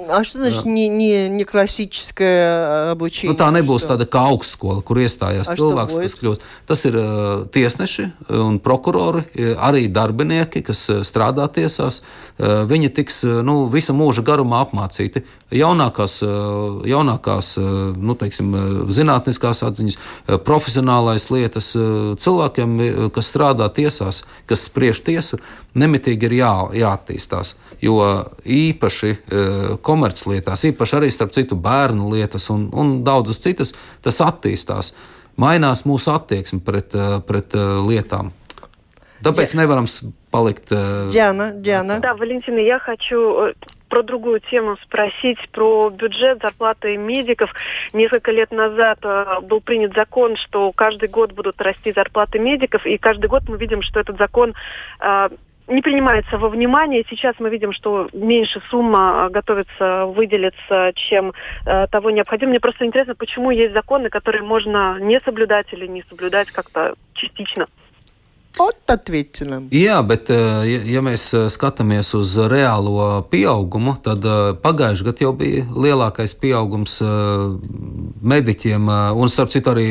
Nu, 3.32 3.38
tā 3.40 3.48
nebūs 3.56 3.86
tāda 3.88 4.08
kā 4.12 4.24
augstskola, 4.32 4.84
kur 4.86 5.00
iestājās 5.02 5.52
A 5.52 5.56
cilvēks, 5.60 6.00
kas 6.04 6.18
kļūst. 6.20 6.46
Tas 6.68 6.84
ir 6.90 6.98
э, 7.00 7.06
tiesneši 7.56 8.08
un 8.42 8.60
prokurori, 8.64 9.24
arī 9.58 9.86
darbinieki, 9.94 10.64
kas 10.68 10.84
э, 10.92 11.02
strādā 11.08 11.48
tiesās. 11.54 12.02
Uh, 12.42 12.64
viņi 12.66 12.90
tiks 12.98 13.20
uh, 13.28 13.42
nu, 13.46 13.68
visa 13.70 13.94
mūža 13.94 14.24
garumā 14.26 14.64
apmācīti. 14.66 15.22
Jaunākās, 15.54 16.16
uh, 16.26 16.80
jaunākās 16.90 17.52
nu, 18.02 18.16
teiksim, 18.18 18.54
zinātniskās 18.90 19.62
atziņas, 19.68 19.98
profesionālais 20.48 21.28
lietas 21.30 21.68
cilvēkiem, 22.24 22.78
kas 23.14 23.30
strādā 23.30 23.68
tiesās, 23.76 24.24
kas 24.50 24.64
spriež 24.70 25.04
tiesu, 25.06 25.38
nemitīgi 25.78 26.30
ir 26.30 26.38
jā, 26.40 26.54
jāattīstās. 26.82 27.54
Jo 27.84 27.98
īpaši 28.46 29.12
komerclietās, 29.86 30.66
īpaši 30.72 30.98
arī 31.00 31.12
starp 31.14 31.36
citu 31.36 31.58
bērnu 31.60 32.10
lietas 32.14 32.48
un, 32.54 32.70
un 32.74 33.02
daudzas 33.06 33.42
citas, 33.44 33.74
tas 34.06 34.22
attīstās. 34.24 34.94
Mainās 35.42 35.84
mūsu 35.90 36.14
attieksme 36.16 36.62
pret, 36.66 36.96
pret 37.28 37.56
lietām. 37.88 38.32
Tāpēc 39.26 39.58
nevaram 39.60 39.88
s- 39.90 40.06
palikt. 40.32 40.70
Диана, 41.10 41.52
Диана. 41.56 42.00
Да, 42.00 42.14
Валентина, 42.16 42.60
я 42.60 42.80
хочу 42.80 43.48
э, 43.48 43.54
про 43.92 44.04
другую 44.04 44.40
тему 44.40 44.78
спросить, 44.84 45.38
про 45.52 45.90
бюджет, 45.90 46.40
зарплаты 46.42 46.96
медиков. 46.98 47.52
Несколько 47.94 48.32
лет 48.32 48.52
назад 48.52 49.00
э, 49.04 49.42
был 49.44 49.60
принят 49.60 49.94
закон, 49.94 50.38
что 50.38 50.72
каждый 50.72 51.10
год 51.10 51.34
будут 51.34 51.62
расти 51.62 51.92
зарплаты 51.92 52.40
медиков, 52.40 52.86
и 52.86 52.98
каждый 52.98 53.28
год 53.28 53.44
мы 53.50 53.58
видим, 53.58 53.82
что 53.82 54.00
этот 54.00 54.18
закон 54.18 54.54
э, 55.02 55.30
не 55.68 55.82
принимается 55.82 56.38
во 56.38 56.50
внимание. 56.50 57.06
Сейчас 57.10 57.36
мы 57.40 57.50
видим, 57.50 57.74
что 57.74 58.10
меньше 58.14 58.62
сумма 58.70 59.30
готовится 59.30 60.06
выделиться, 60.06 60.92
чем 60.96 61.34
э, 61.66 61.88
того 61.88 62.12
необходимо. 62.12 62.52
Мне 62.52 62.60
просто 62.60 62.86
интересно, 62.86 63.16
почему 63.16 63.52
есть 63.52 63.74
законы, 63.74 64.10
которые 64.10 64.44
можно 64.44 64.98
не 65.00 65.20
соблюдать 65.20 65.68
или 65.74 65.86
не 65.88 66.04
соблюдать 66.10 66.50
как-то 66.52 66.96
частично. 67.14 67.68
Вот 68.59 68.77
ответьте 68.87 69.45
нам. 69.45 69.69
Jā, 69.71 70.01
bet, 70.03 70.31
eh, 70.31 70.65
ja, 70.65 70.79
ja 70.97 71.01
mēs 71.05 71.27
eh, 71.37 71.51
skatāmies 71.53 72.15
uz 72.17 72.37
reālo 72.49 73.21
pieaugumu, 73.29 73.99
tad 74.03 74.25
eh, 74.25 74.55
pagājušajā 74.57 75.05
gadā 75.11 75.21
jau 75.27 75.33
bija 75.37 75.67
lielākais 75.77 76.33
pieaugums 76.41 76.95
eh, 77.05 77.07
mediķiem, 78.23 78.89
eh, 78.89 79.13
un 79.13 79.29
starp 79.29 79.53
citu 79.53 79.75
arī 79.75 79.89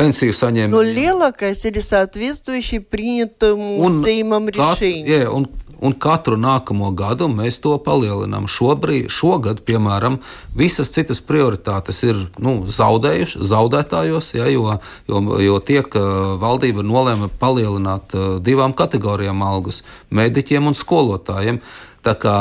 pensiju 0.00 0.32
Но 0.32 0.38
saņēmējiem. 0.40 0.94
лелакость 0.96 1.66
или 1.66 1.80
соответствующий 1.80 2.80
принятому 2.80 3.84
Un 3.84 4.02
Сеймом 4.02 4.48
kat- 4.48 4.80
решению. 4.80 5.06
jā, 5.06 5.28
un, 5.28 5.46
un 5.84 5.92
katru 6.00 6.36
nākamo 6.40 6.90
gadu 6.96 7.28
mēs 7.28 7.58
to 7.64 7.74
palielinām. 7.82 8.46
Šobrīd, 8.50 9.10
šogad, 9.12 9.60
piemēram, 9.66 10.18
visas 10.56 10.92
citas 10.94 11.20
prioritātes 11.24 12.00
ir 12.06 12.20
nu, 12.38 12.56
zaudējušas, 12.70 13.44
zaudētājos, 13.50 14.32
ja, 14.38 14.48
jo, 14.52 14.78
jo, 15.10 15.22
jo 15.44 15.58
tiek 15.60 15.98
eh, 15.98 16.10
valdība 16.40 16.84
nolēma 16.86 17.30
palielināt 17.40 18.16
eh, 18.16 18.28
divām 18.44 18.76
kategorijām 18.76 19.44
algas - 19.44 20.18
mediķiem 20.20 20.70
un 20.70 20.78
skolotājiem. 20.78 21.60
Tā 22.04 22.16
kā, 22.20 22.38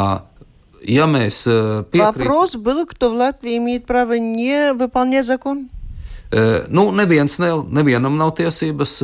ja 0.87 1.07
mēs 1.07 1.43
eh, 1.47 1.83
piekrītam. 1.83 2.23
Вопрос 2.23 2.55
был, 2.55 2.85
кто 2.85 3.09
в 3.09 3.15
Латвии 3.15 3.57
имеет 3.57 3.85
право 3.85 4.13
не 4.13 4.73
выполнять 4.73 5.25
закон? 5.25 5.69
Nu, 6.68 6.82
neviens, 6.92 7.38
ne, 7.40 7.48
nevienam 7.72 8.18
nav 8.20 8.34
tiesības. 8.36 8.98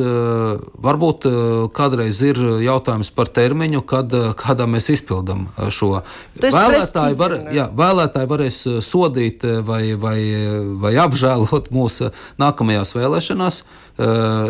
Varbūt 0.85 1.25
kādreiz 1.73 2.19
ir 2.21 2.37
jautājums 2.61 3.09
par 3.15 3.31
termiņu, 3.33 3.81
kad, 3.89 4.13
kādā 4.37 4.67
mēs 4.69 4.91
izpildām 4.93 5.47
šo. 5.73 6.03
Vēlētāji, 6.37 7.17
var, 7.17 7.37
jā, 7.55 7.65
vēlētāji 7.73 8.29
varēs 8.29 8.59
sodīt 8.85 9.47
vai, 9.65 9.95
vai, 9.97 10.19
vai 10.83 10.93
apžēlot 11.01 11.71
mūsu 11.73 12.11
nākamajās 12.41 12.93
vēlēšanās. 12.93 13.61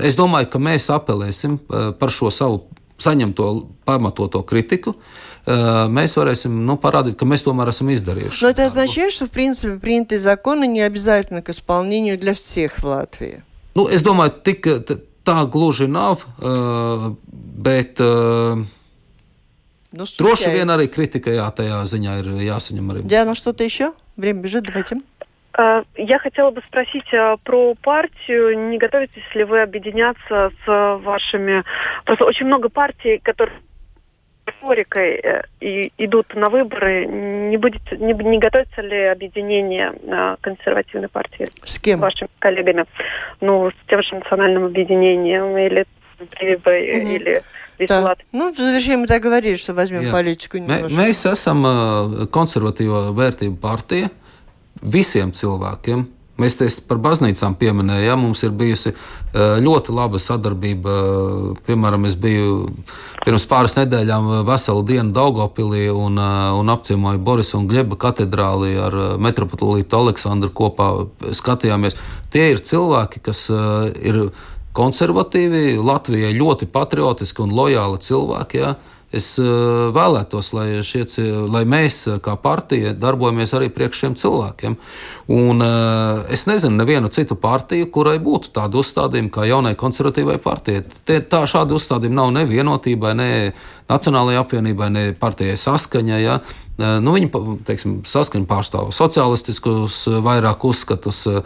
Es 0.04 0.20
domāju, 0.20 0.52
ka 0.52 0.60
mēs 0.68 0.92
apelēsim 0.92 1.62
par 1.70 2.12
šo 2.12 2.34
savu 2.34 2.66
saņemto 3.00 3.54
pamatoto 3.86 4.42
kritiku. 4.44 4.96
Eh, 4.96 5.26
Mēs 5.46 6.16
varēsim 6.18 6.54
nu, 6.66 6.74
parādīt, 6.82 7.18
ka 7.20 7.26
mēs 7.30 7.44
tomēr 7.46 7.70
esam 7.70 7.92
izdarījuši. 7.94 8.44
Но 8.44 8.50
это 8.50 8.66
означает, 8.66 9.14
что, 9.14 9.28
в 9.28 9.32
принципе, 9.32 9.78
принятые 9.78 10.20
законы 10.20 10.66
не 10.66 10.82
обязательны 10.82 11.42
к 11.42 11.50
исполнению 11.50 12.18
для 12.18 12.34
всех 12.34 12.80
в 12.80 12.84
Латвии. 12.84 13.44
Nu, 13.76 13.88
es 13.88 14.02
domāju, 14.02 14.32
tik, 14.42 14.66
tā 15.26 15.46
gluži 15.46 15.88
nav, 15.88 16.26
bet 16.40 18.00
Ну, 19.96 20.04
droši 20.20 20.50
vien 20.52 20.72
arī 20.74 20.90
kritika 20.92 21.32
jā, 21.32 21.46
tajā 21.56 21.78
ziņā 21.88 22.18
ir 22.20 22.32
jāsaņem 22.44 22.90
arī. 22.92 23.04
Диана, 23.08 23.36
что-то 23.36 23.64
еще? 23.64 23.94
Время 24.18 24.42
бежит, 24.42 24.64
давайте. 24.64 24.98
А, 25.54 25.84
Я 25.96 26.20
хотела 26.20 26.52
бы 26.52 26.62
спросить 26.68 27.14
а, 27.14 27.38
про 27.38 27.76
партию. 27.76 28.70
Не 28.70 28.78
готовитесь 28.78 29.24
ли 29.36 29.46
вы 29.46 29.62
объединяться 29.62 30.52
с 30.52 30.68
а, 30.68 30.98
вашими... 30.98 31.64
Просто 32.04 32.26
очень 32.26 32.46
много 32.46 32.68
партий, 32.68 33.20
которые 33.24 33.56
риторикой 34.66 35.20
э, 35.24 35.42
и 35.62 35.92
идут 35.98 36.34
на 36.36 36.50
выборы. 36.50 37.06
Не, 37.06 37.58
будет, 37.58 37.82
не, 37.92 38.14
не 38.14 38.40
готовится 38.40 38.82
ли 38.82 39.06
объединение 39.06 39.94
а, 40.08 40.36
консервативной 40.42 41.10
партии 41.10 41.46
С 41.64 41.76
с 41.76 41.80
кем? 41.80 42.00
вашими 42.00 42.30
коллегами? 42.40 42.86
Ну, 43.42 43.70
с 43.70 43.90
тем 43.90 44.02
же 44.02 44.16
национальным 44.16 44.66
объединением 44.66 45.58
или 45.58 45.86
Прививой, 46.40 47.02
Мгм. 47.02 47.08
или 47.10 47.42
Весь 47.78 47.90
Tā. 47.90 48.02
Латвijas 48.02 48.32
Nu, 48.32 48.54
завершим 48.56 49.04
tā 49.04 49.20
говоришь, 49.20 49.60
что 49.60 49.74
возьмем 49.74 50.04
Jā. 50.04 50.12
политику 50.12 50.58
Mē, 50.58 50.62
немножко. 50.88 51.02
mēs 51.02 51.26
esam 51.32 51.66
uh, 51.66 52.26
konservatīvo 52.32 53.12
vērtību 53.14 53.60
partija 53.60 54.10
visiem 54.82 55.34
cilvēkiem. 55.34 56.06
Mēs 56.42 56.58
te 56.60 56.68
par 56.84 57.00
baznīcām 57.00 57.54
pieminējām, 57.56 58.20
mums 58.26 58.42
ir 58.44 58.52
bijusi 58.60 58.92
uh, 58.92 59.56
ļoti 59.64 59.94
laba 59.96 60.20
sadarbība. 60.20 60.96
uh, 60.96 61.62
Piemēram, 61.68 62.08
es 62.10 62.18
biju 62.20 62.66
pirms 63.24 63.46
pāris 63.48 63.78
nedēļām 63.78 64.28
uh, 64.28 64.42
veselu 64.48 64.84
dienu 64.90 65.16
Daugopilī 65.16 65.86
un, 65.94 66.20
un 66.60 66.74
apciemoju 66.74 67.22
Borisa 67.24 67.56
un 67.60 67.70
Gleba 67.72 67.96
katedrāli 67.96 68.74
ar 68.76 68.98
metropolītu 69.24 70.02
Aleksandru 70.02 70.52
kopā 70.56 70.90
skatījāmies. 71.40 71.96
Tie 72.36 72.50
ir 72.52 72.60
cilvēki, 72.68 73.22
kas 73.24 73.46
ir 74.04 74.26
konservatīvi, 74.76 75.78
Latvijai 75.80 76.34
ļoti 76.36 76.68
patriotiski 76.68 77.46
un 77.46 77.56
lojāli 77.56 78.02
cilvēki. 78.04 78.60
Ja? 78.60 78.76
Es 79.16 79.30
uh, 79.40 79.94
vēlētos, 79.96 80.52
lai, 80.56 80.68
šie, 80.84 81.06
lai 81.52 81.64
mēs, 81.70 82.02
uh, 82.10 82.18
kā 82.24 82.36
partija, 82.42 82.92
darbojamies 83.00 83.54
arī 83.56 83.70
priekš 83.74 84.02
šiem 84.04 84.18
cilvēkiem. 84.20 84.76
Un, 85.36 85.64
uh, 85.64 86.26
es 86.34 86.46
nezinu 86.50 86.76
nevienu 86.82 87.12
citu 87.14 87.38
partiju, 87.40 87.88
kurai 87.96 88.18
būtu 88.24 88.52
tāda 88.56 88.82
uzstādījuma 88.82 89.32
kā 89.32 89.48
jaunai 89.48 89.76
konservatīvai 89.80 90.36
partijai. 90.44 90.84
Tie, 91.08 91.22
tā 91.24 91.46
šādi 91.48 91.78
uzstādījumi 91.78 92.20
nav 92.20 92.36
ne 92.36 92.46
vienotībai, 92.50 93.16
ne 93.16 93.32
Nacionālajai 93.86 94.40
apvienībai, 94.42 94.88
ne 94.90 95.02
partijai 95.20 95.58
saskaņai. 95.62 96.22
Ja? 96.24 96.40
Uh, 96.81 96.97
Nu, 97.05 97.13
viņi 97.13 97.27
pa- 97.29 97.41
teiksim, 97.69 97.99
saskaņā 98.09 98.47
pārstāv 98.49 98.89
sociālistiskus 98.97 100.07
uh, 100.09 100.15
vairāk 100.25 100.63
uzskatus 100.65 101.19
uh, 101.29 101.43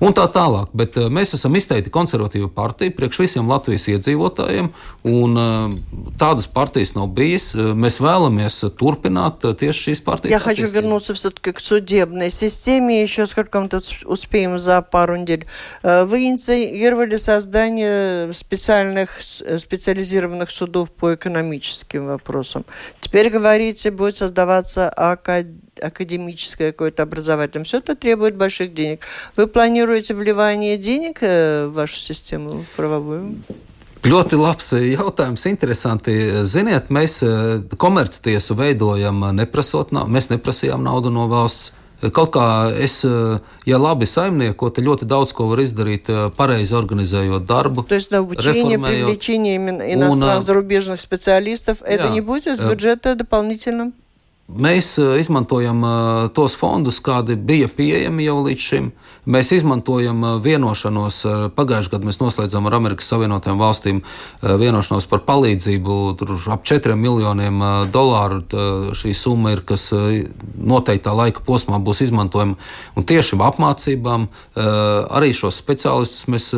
un 0.00 0.14
tā 0.16 0.24
tālāk. 0.32 0.70
Bet 0.72 0.96
uh, 0.96 1.10
mēs 1.12 1.34
esam 1.36 1.52
izteikti 1.60 1.92
konservatīva 1.92 2.48
partija 2.48 2.94
priekš 2.96 3.18
visiem 3.20 3.50
Latvijas 3.52 3.84
iedzīvotājiem, 3.92 4.70
un 5.12 5.36
uh, 5.36 5.74
tādas 6.16 6.48
partijas 6.48 6.94
nav 6.96 7.10
bijis. 7.12 7.50
Uh, 7.52 7.74
Mēs 7.76 7.98
vēlamies 8.00 8.62
uh, 8.64 8.70
turpināt 8.80 9.44
uh, 9.44 9.52
tieši 9.60 9.90
šīs 9.90 10.00
partijas. 10.06 10.32
Я 10.32 10.40
хочу 10.40 10.64
attīstību. 10.64 10.80
вернуться 10.80 11.12
все-таки 11.12 11.52
к 11.52 11.60
судебной 11.60 12.30
системе. 12.30 13.02
Еще 13.02 13.26
сколько 13.26 13.60
мы 13.60 13.68
тут 13.68 13.84
успеем 14.06 14.58
за 14.58 14.80
пару 14.80 15.16
недель. 15.16 15.44
Э, 15.82 16.04
Вы 16.06 16.24
инициировали 16.32 17.18
создание 17.18 18.32
специальных, 18.32 19.20
с- 19.20 19.44
специализированных 19.58 20.50
судов 20.50 20.90
по 20.92 21.14
экономическим 21.14 22.06
вопросам. 22.06 22.64
Теперь, 23.00 23.28
говорите, 23.28 23.90
будет 23.90 24.16
создаваться 24.16 24.71
ака- 24.72 25.44
академическое 25.82 26.72
какое-то 26.72 27.02
образовательное. 27.02 27.64
Все 27.64 27.78
это 27.78 27.94
требует 27.94 28.36
больших 28.36 28.74
денег. 28.74 29.00
Вы 29.36 29.46
планируете 29.46 30.14
вливание 30.14 30.76
денег 30.76 31.18
э, 31.22 31.66
в 31.66 31.72
вашу 31.74 31.98
систему 31.98 32.64
правовую? 32.76 33.36
Ļoti 34.02 34.36
labs 34.38 34.72
eh, 34.78 34.94
jautājums, 34.94 35.42
interesanti. 35.50 36.12
Ziniet, 36.44 36.86
mēs 36.88 37.18
eh, 37.22 37.62
komerctiesu 37.76 38.54
veidojam, 38.54 39.24
eh, 39.24 39.32
neprasot, 39.42 39.90
nau- 39.92 40.06
mēs 40.06 40.30
neprasījām 40.30 40.82
naudu 40.86 41.10
no 41.10 41.26
valsts. 41.28 41.72
Kaut 42.14 42.30
kā 42.30 42.70
es, 42.78 43.02
eh, 43.04 43.40
ja 43.66 43.76
labi 43.78 44.06
saimniekotu, 44.06 44.84
ļoti 44.86 45.04
daudz 45.04 45.32
ko 45.34 45.48
var 45.50 45.58
izdarīt, 45.58 46.06
eh, 46.08 46.30
pareizi 46.30 46.74
organizējot 46.78 47.42
darbu. 47.44 47.82
То 47.88 47.96
есть 47.96 48.12
на 48.12 48.18
обучение, 48.18 48.76
Реформею. 48.78 49.06
привлечение 49.06 49.54
именно 49.56 49.82
Он, 49.82 49.90
иностранных, 49.92 50.36
а, 50.36 50.46
зарубежных 50.46 51.00
специалистов, 51.00 51.82
это 51.82 52.06
Jā, 52.06 52.12
не 52.12 52.20
будет 52.20 52.46
из 52.46 52.60
э, 52.60 52.70
бюджета 52.70 53.16
дополнительным? 53.16 53.94
Mēs 54.51 54.97
eh, 54.99 55.21
izmantojam 55.21 55.79
eh, 55.87 56.29
tos 56.35 56.57
fondus, 56.59 56.97
kādi 56.99 57.37
bija 57.39 57.69
pieejami 57.71 58.25
jau 58.25 58.41
līdz 58.43 58.59
šim. 58.59 58.89
Mēs 59.23 59.53
izmantojam 59.55 60.19
eh, 60.19 60.33
vienošanos. 60.43 61.21
Pagājušajā 61.55 61.93
gadā 61.93 62.09
mēs 62.09 62.19
noslēdzām 62.19 62.67
ar 62.67 62.75
Amerikas 62.75 63.07
Savienotajām 63.07 63.61
valstīm 63.61 64.01
vienošanos 64.43 65.07
par 65.07 65.21
palīdzību. 65.23 65.95
Tur 66.19 66.33
ap 66.51 66.65
4 66.67 66.97
miljoniem 66.99 67.61
dolāru 67.93 68.41
šī 68.97 69.13
summa 69.15 69.53
ir, 69.53 69.61
kas 69.67 69.87
noteiktā 69.93 71.13
laika 71.15 71.43
posmā 71.45 71.79
būs 71.79 72.03
izmantojama. 72.07 72.57
Un 72.99 73.07
tieši 73.07 73.39
apmācībām 73.39 74.27
arī 74.57 75.31
šos 75.37 75.61
speciālistus 75.61 76.27
mēs 76.31 76.49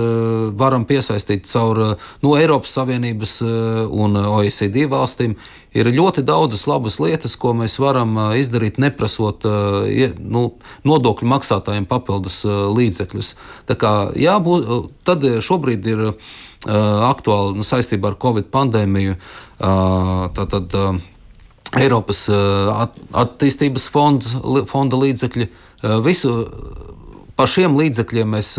varam 0.57 0.87
piesaistīt 0.89 1.45
caur 1.51 1.83
no 2.25 2.33
Eiropas 2.39 2.73
Savienības 2.79 3.37
un 3.45 4.17
OECD 4.23 4.87
valstīm. 4.89 5.37
Ir 5.75 5.89
ļoti 5.91 6.23
daudzas 6.23 6.63
labas 6.71 6.95
lietas, 7.03 7.35
ko 7.35 7.51
mēs 7.57 7.75
varam 7.83 8.15
ā, 8.15 8.29
izdarīt, 8.39 8.77
neprasot 8.79 9.43
ie- 9.91 10.13
nu, 10.19 10.45
nodokļu 10.87 11.27
maksātājiem 11.27 11.87
papildus 11.89 12.41
ā, 12.47 12.55
līdzekļus. 12.71 13.33
Tā 13.67 13.75
kā, 13.75 13.93
jā, 14.15 14.37
bū, 14.39 14.87
tad 15.03 15.25
šobrīd 15.43 15.87
ir 15.91 16.05
aktuāli 16.65 17.59
nu, 17.59 17.65
saistībā 17.67 18.09
ar 18.13 18.15
Covid 18.21 18.47
pandēmiju. 18.53 19.17
Tātad, 19.59 20.73
Eiropas 21.75 22.23
attīstības 23.13 23.85
fonds, 23.91 24.31
fonda 24.71 24.97
līdzekļi. 24.97 25.47
Visu 26.05 26.31
par 27.35 27.51
šiem 27.51 27.75
līdzekļiem 27.77 28.33
mēs 28.37 28.55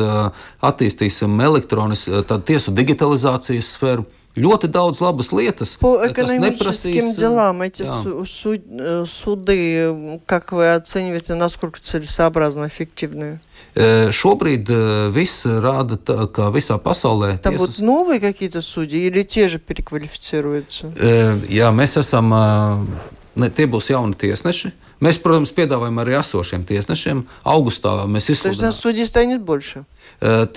attīstīsim 0.64 1.40
elektronisku 1.42 2.22
tiesu 2.46 2.74
digitalizācijas 2.76 3.72
sfēru 3.76 4.06
Ļoti 4.36 4.67
daudz 4.72 5.01
labas 5.01 5.32
lietas. 5.36 5.76
По 5.76 5.97
kas 6.07 6.11
экономическим 6.32 6.91
neprasīs, 7.03 7.17
делам 7.19 7.61
эти 7.63 7.84
jā. 7.84 7.91
су- 8.01 8.26
су- 8.26 8.55
э, 8.55 9.05
суды, 9.05 9.91
м, 9.91 10.19
как 10.26 10.53
вы 10.53 10.74
оцениваете, 10.74 11.36
насколько 11.36 11.82
целесообразно, 11.82 12.67
эффективны? 12.67 13.41
E, 13.76 14.09
Šobrīd 14.11 14.69
e, 14.69 15.11
viss 15.11 15.43
rāda, 15.45 15.97
tā, 15.97 16.28
ka 16.32 16.47
visā 16.49 16.80
pasaulē 16.80 17.39
Там 17.39 17.55
tiesas- 17.55 17.57
будут 17.59 17.80
новые 17.80 18.19
какие-то 18.22 18.61
судьи 18.61 19.07
или 19.07 19.24
те 19.24 19.49
же 19.49 19.59
переквалифицируются? 19.59 20.93
E, 20.97 21.36
Jā, 21.49 21.72
mēs 21.72 21.97
esam. 21.99 22.32
ā, 22.32 22.88
Ne, 23.34 23.49
tie 23.49 23.65
būs 23.65 23.88
jauni 23.89 24.13
tiesneši. 24.13 24.74
Mēs, 25.05 25.18
protams, 25.20 25.53
piedāvājam 25.53 26.01
arī 26.01 26.16
esošiem 26.16 26.64
tiesnešiem. 26.68 27.26
Augustā 27.44 27.99
mēs 28.09 28.30
izsludinājām. 28.32 28.72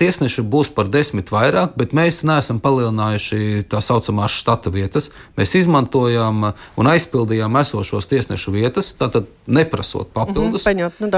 Tiesneši 0.00 0.40
э, 0.40 0.46
būs 0.48 0.70
par 0.72 0.88
desmit 0.88 1.28
vairāk, 1.32 1.74
bet 1.76 1.92
mēs 1.96 2.22
neesam 2.24 2.60
palielinājuši 2.62 3.66
tā 3.68 3.82
saucamās 3.84 4.38
štata 4.40 4.72
vietas. 4.72 5.10
Mēs 5.36 5.52
izmantojām 5.60 6.46
uh, 6.48 6.66
un 6.80 6.88
aizpildījām 6.88 7.58
esošos 7.60 8.08
tiesnešu 8.08 8.54
vietas, 8.54 8.94
tātad 8.96 9.28
neprasot 9.50 10.14
papildus. 10.16 10.64
Mm 10.64 10.70
-hmm, 10.70 10.70
paņot, 10.70 10.92
nu 11.00 11.10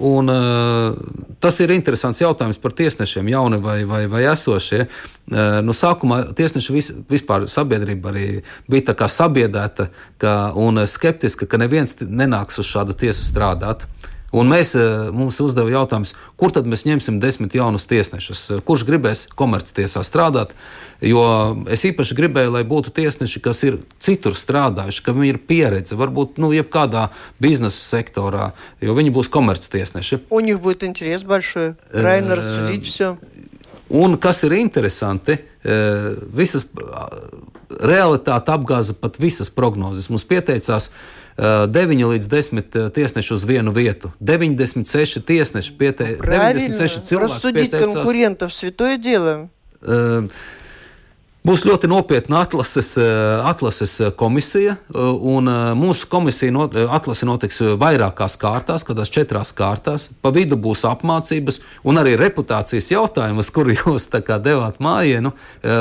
un, 0.00 0.30
э, 0.30 1.36
tas 1.40 1.60
ir 1.60 1.70
interesants 1.70 2.20
jautājums 2.20 2.58
par 2.62 2.72
tiesnešiem, 2.72 3.28
jauni 3.28 3.60
vai, 3.60 3.84
vai, 3.84 4.06
vai 4.06 4.24
esošie. 4.32 4.86
Э, 5.30 5.60
nu, 5.62 5.70
sākumā 5.76 6.32
tiesneši 6.34 6.72
vis, 6.72 6.88
vispār 7.10 7.44
sabiedrība 7.46 8.10
arī 8.10 8.42
bija 8.68 9.08
sabiedrēta 9.08 9.88
ka, 10.18 10.52
un 10.58 10.86
skeptiska, 10.86 11.46
ka 11.46 11.60
neviens 11.60 11.94
nenāks 12.00 12.58
uz 12.58 12.66
šādu 12.69 12.93
tiesu 12.93 13.23
strādāt. 13.25 13.87
Un 14.35 14.49
mēs, 14.51 14.73
e, 14.75 14.83
mums 15.15 15.37
uzdeva 15.39 15.71
jautājums, 15.71 16.11
kur 16.35 16.51
tad 16.51 16.67
mēs 16.67 16.83
ņemsim 16.83 17.21
desmit 17.23 17.55
jaunus 17.55 17.87
tiesnešus, 17.87 18.41
E, 18.51 18.59
kurš 18.59 18.83
gribēs 18.87 19.27
komerctiesā 19.31 20.03
strādāt. 20.03 20.51
Jo 21.01 21.55
es 21.71 21.85
īpaši 21.87 22.15
gribēju, 22.15 22.51
lai 22.55 22.63
būtu 22.63 22.91
tiesneši, 22.95 23.41
kas 23.43 23.63
ir 23.63 23.79
citur 23.99 24.35
strādājuši, 24.35 25.03
ka 25.03 25.15
viņi 25.15 25.29
ir 25.29 25.39
pieredze, 25.39 25.95
varbūt 25.95 26.39
nu, 26.39 26.51
jebkādā 26.55 27.09
biznesa 27.39 27.79
sektorā, 27.79 28.51
jo 28.81 28.95
viņi 28.95 29.11
būs 29.15 29.31
komerctiesneši. 29.31 30.27
У 30.29 30.39
них 30.39 30.59
будет 30.59 30.83
интерес 30.83 31.23
большой, 31.23 31.75
правильно 31.91 32.35
рассудить 32.35 32.85
все. 32.85 33.17
Un 33.89 34.17
kas 34.17 34.43
ir 34.43 34.51
interesanti, 34.53 35.37
e, 35.63 36.15
visas 36.33 36.65
ā, 36.75 37.07
realitāte 37.79 38.51
apgāza 38.51 38.95
pat 38.97 39.19
visas 39.19 39.49
prognozes. 39.49 40.09
Mums 40.09 40.25
pieteicās 40.25 40.89
e, 40.89 40.91
9 41.39 42.05
līdz 42.13 42.27
10 42.31 42.91
tiesneši 42.95 43.33
uz 43.33 43.43
vienu 43.43 43.71
vietu. 43.75 44.11
96 44.19 45.19
tiesneši 45.25 45.73
pieteica. 45.77 46.21
Правильно. 46.23 46.69
96 46.69 47.03
cilvēki 47.09 47.27
Рассудить 47.27 47.71
pieteicās. 47.71 47.93
конкурентов 47.93 48.53
святое 48.53 48.97
дело. 48.97 49.49
E, 51.39 51.45
Būs 51.45 51.61
ļoti 51.61 51.85
nopietna 51.85 52.39
atlases, 52.41 52.95
eh, 52.97 53.03
atlases 53.45 53.91
komisija, 54.17 54.71
eh, 54.73 54.97
un 55.33 55.45
eh, 55.47 55.57
mūsu 55.77 56.07
komisija 56.09 56.49
not, 56.51 56.73
atlase 56.73 57.27
notiks 57.29 57.61
vairākās 57.77 58.33
kārtās, 58.41 58.81
kādās 58.81 59.11
četrās 59.13 59.53
kārtās. 59.53 60.07
Pa 60.23 60.31
vidu 60.33 60.57
būs 60.57 60.81
apmācības 60.89 61.59
un 61.85 62.01
arī 62.01 62.15
reputācijas 62.17 62.89
jautājumus, 62.89 63.51
kur 63.53 63.69
jūs 63.69 64.09
devāt 64.09 64.79
mājienu, 64.81 65.33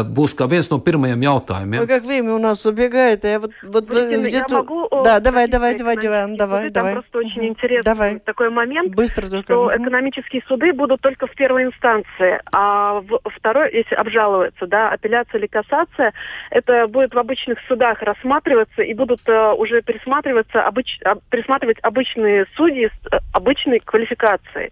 būs 0.04 0.34
kā 0.36 0.48
viens 0.50 0.68
no 0.68 0.78
pirmajiem 0.78 1.24
jautājumiem. 1.24 1.86
Как 1.86 2.04
время 2.04 2.34
у 2.34 2.38
нас 2.38 2.66
убегает, 2.66 3.24
я 3.24 3.40
вот, 3.40 3.50
вот 3.62 3.88
где-то... 3.88 4.66
Да, 5.04 5.20
давай, 5.20 5.48
давай, 5.48 5.78
давай, 5.78 5.96
давай, 5.96 6.36
давай, 6.36 6.70
давай. 6.70 6.70
Там 6.70 6.92
просто 6.92 7.18
очень 7.18 7.44
интересный 7.46 7.84
давай. 7.84 8.18
такой 8.18 8.50
момент, 8.50 8.94
Быстро 8.94 9.30
только. 9.30 9.44
что 9.44 9.72
экономические 9.74 10.42
суды 10.46 10.72
будут 10.72 11.00
только 11.00 11.26
в 11.26 11.34
первой 11.34 11.64
инстанции, 11.64 12.40
а 12.52 13.00
в 13.00 13.20
второй, 13.38 13.72
если 13.72 13.94
обжалуется, 13.94 14.66
да, 14.66 14.90
апелляция 14.90 15.38
или 15.38 15.46
кассация, 15.50 16.12
это 16.50 16.86
будет 16.88 17.14
в 17.14 17.18
обычных 17.18 17.58
судах 17.68 18.02
рассматриваться 18.02 18.82
и 18.82 18.94
будут 18.94 19.20
uh, 19.26 19.54
уже 19.54 19.82
пересматриваться, 19.82 20.62
обыч, 20.62 21.00
пересматривать 21.30 21.78
обычные 21.82 22.46
судьи 22.56 22.88
с 22.88 23.06
uh, 23.06 23.20
обычной 23.32 23.80
квалификацией. 23.80 24.70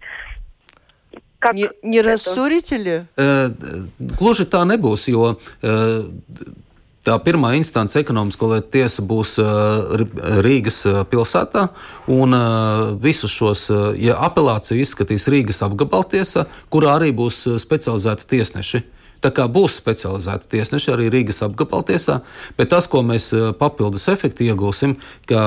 Как 1.39 1.53
не, 1.55 1.69
не 1.83 2.01
рассорите 2.01 2.77
ли? 2.77 3.01
Э, 3.17 3.49
gluži 3.99 4.45
tā 4.47 4.63
nebūs, 4.63 5.09
jo 5.11 5.35
э, 5.61 6.03
Tā 7.03 7.17
pirmā 7.19 7.49
instance 7.59 7.99
ekonomisko 7.99 8.47
lietu 8.53 8.69
tiesa 8.77 9.03
būs 9.03 9.33
uh, 9.43 10.05
Rīgas 10.45 10.77
pilsētā, 11.11 11.65
un 12.15 12.31
uh, 12.31 12.93
visus 12.95 13.33
šos, 13.35 13.65
uh, 13.75 13.89
ja 13.99 14.15
apelāciju 14.23 14.79
izskatīs 14.79 15.27
Rīgas 15.27 15.59
apgabaltiesā, 15.67 16.45
kurā 16.71 16.95
arī 16.95 17.11
būs 17.11 17.41
specializēti 17.59 18.29
tiesneši. 18.31 18.83
Tā 19.18 19.32
kā 19.34 19.48
būs 19.50 19.80
specializēti 19.80 20.46
tiesneši 20.54 20.92
arī 20.94 21.08
Rīgas 21.10 21.42
apgabaltiesā, 21.42 22.20
bet 22.58 22.70
tas, 22.70 22.86
ko 22.90 23.02
mēs 23.02 23.32
papildus 23.58 24.06
efekti 24.12 24.46
iegūsim, 24.46 24.94
ka 25.26 25.40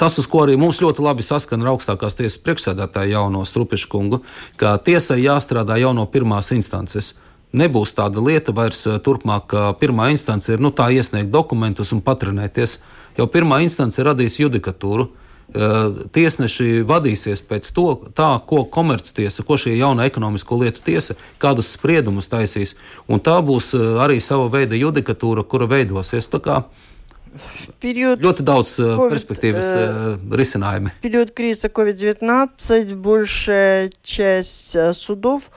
tas, 0.00 0.18
uz 0.18 0.26
ko 0.30 0.42
arī 0.42 0.56
mums 0.58 0.82
ļoti 0.82 1.04
labi 1.04 1.22
saskana 1.22 1.68
ar 1.68 1.74
augstākās 1.76 2.18
tiesas 2.18 2.40
priekšsēdētāju 2.42 3.14
jauno 3.14 3.44
Strupišu 3.46 3.90
kungu, 3.92 4.24
ka 4.58 4.74
tiesai 4.82 5.20
jāstrādā 5.22 5.78
jau 5.78 5.94
no 5.94 6.08
pirmās 6.10 6.50
instances 6.56 7.14
nebūs 7.54 7.94
tāda 7.94 8.22
lieta 8.22 8.52
vairs 8.54 8.82
turpmāk, 9.06 9.46
ka 9.50 9.72
pirmā 9.78 10.10
instance 10.10 10.50
ir 10.52 10.62
nu, 10.62 10.72
iesniegt 10.74 11.30
dokumentus 11.30 11.92
un 11.94 12.02
patrenēties. 12.02 12.80
Jau 13.18 13.28
pirmā 13.30 13.62
instance 13.62 14.02
radīs 14.02 14.40
judikatūru. 14.42 15.08
Tiesneši 15.53 16.83
vadīsies 16.85 17.41
pēc 17.49 17.71
to, 17.73 17.87
tā, 18.13 18.27
ko 18.45 18.67
komerctiesa, 18.69 19.41
ko 19.41 19.57
šī 19.57 19.79
jauna 19.79 20.05
ekonomisko 20.05 20.59
lietu 20.61 20.83
tiesa, 20.85 21.15
kādus 21.41 21.71
spriedumus 21.73 22.29
taisīs. 22.29 22.75
Un 23.09 23.17
tā 23.17 23.39
būs 23.41 23.71
arī 23.73 24.19
sava 24.21 24.45
veida 24.53 24.77
judikatūra, 24.77 25.43
kura 25.43 25.65
veidosies. 25.65 26.29
период 27.79 28.21
ļoti 28.21 28.43
daudz 28.45 28.77
COVID, 28.79 29.09
перспективas 29.09 29.73
э, 29.73 30.17
risinājumu. 30.31 30.89
В 30.89 31.01
период 31.01 31.31
кризиса 31.31 31.67
COVID-19 31.67 32.95
большая 32.95 33.91
часть 34.03 34.75
судов 34.93 35.51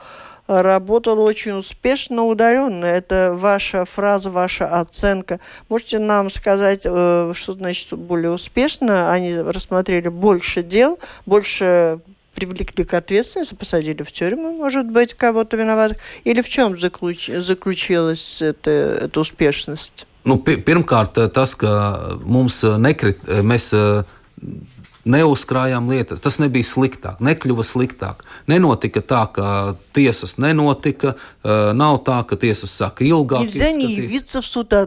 работал 0.48 1.20
очень 1.20 1.52
успешно 1.52 2.24
удаленно. 2.24 2.86
Это 2.86 3.34
ваша 3.36 3.84
фраза, 3.84 4.30
ваша 4.30 4.66
оценка. 4.80 5.38
Можете 5.68 5.98
нам 5.98 6.30
сказать, 6.30 6.82
э, 6.84 7.32
что 7.34 7.52
значит 7.52 7.92
более 7.92 8.30
успешно? 8.30 9.12
Они 9.12 9.36
рассмотрели 9.36 10.08
больше 10.08 10.62
дел, 10.62 10.98
больше 11.26 12.00
привлекли 12.34 12.84
к 12.84 12.94
ответственности, 12.94 13.54
посадили 13.54 14.02
в 14.02 14.12
тюрьму, 14.12 14.56
может 14.56 14.86
быть, 14.86 15.14
кого-то 15.14 15.56
виноват? 15.56 15.96
Или 16.24 16.40
в 16.40 16.48
чем 16.48 16.78
заключ... 16.78 17.28
заключилась 17.28 18.40
эта, 18.40 18.70
эта 19.02 19.20
успешность? 19.20 20.06
Nu, 20.28 20.36
pirmkārt, 20.44 21.16
tas, 21.32 21.54
ka 21.56 22.18
mums 22.20 22.60
nekrit, 22.76 23.22
mēs 23.40 23.70
neuzkrājām 25.10 25.88
lietas. 25.90 26.22
Tas 26.24 26.38
nebija 26.42 26.66
sliktāk, 26.66 27.20
nekļuva 27.24 27.64
sliktāk. 27.66 28.24
Nenotika 28.50 29.02
tā, 29.02 29.22
ka 29.34 29.48
tiesas 29.96 30.36
nenotika, 30.42 31.14
nav 31.78 32.02
tā, 32.06 32.20
ka 32.28 32.38
tiesas 32.40 32.74
saka 32.80 33.06
ilgāk. 33.06 33.48
Sūdā, 33.48 34.84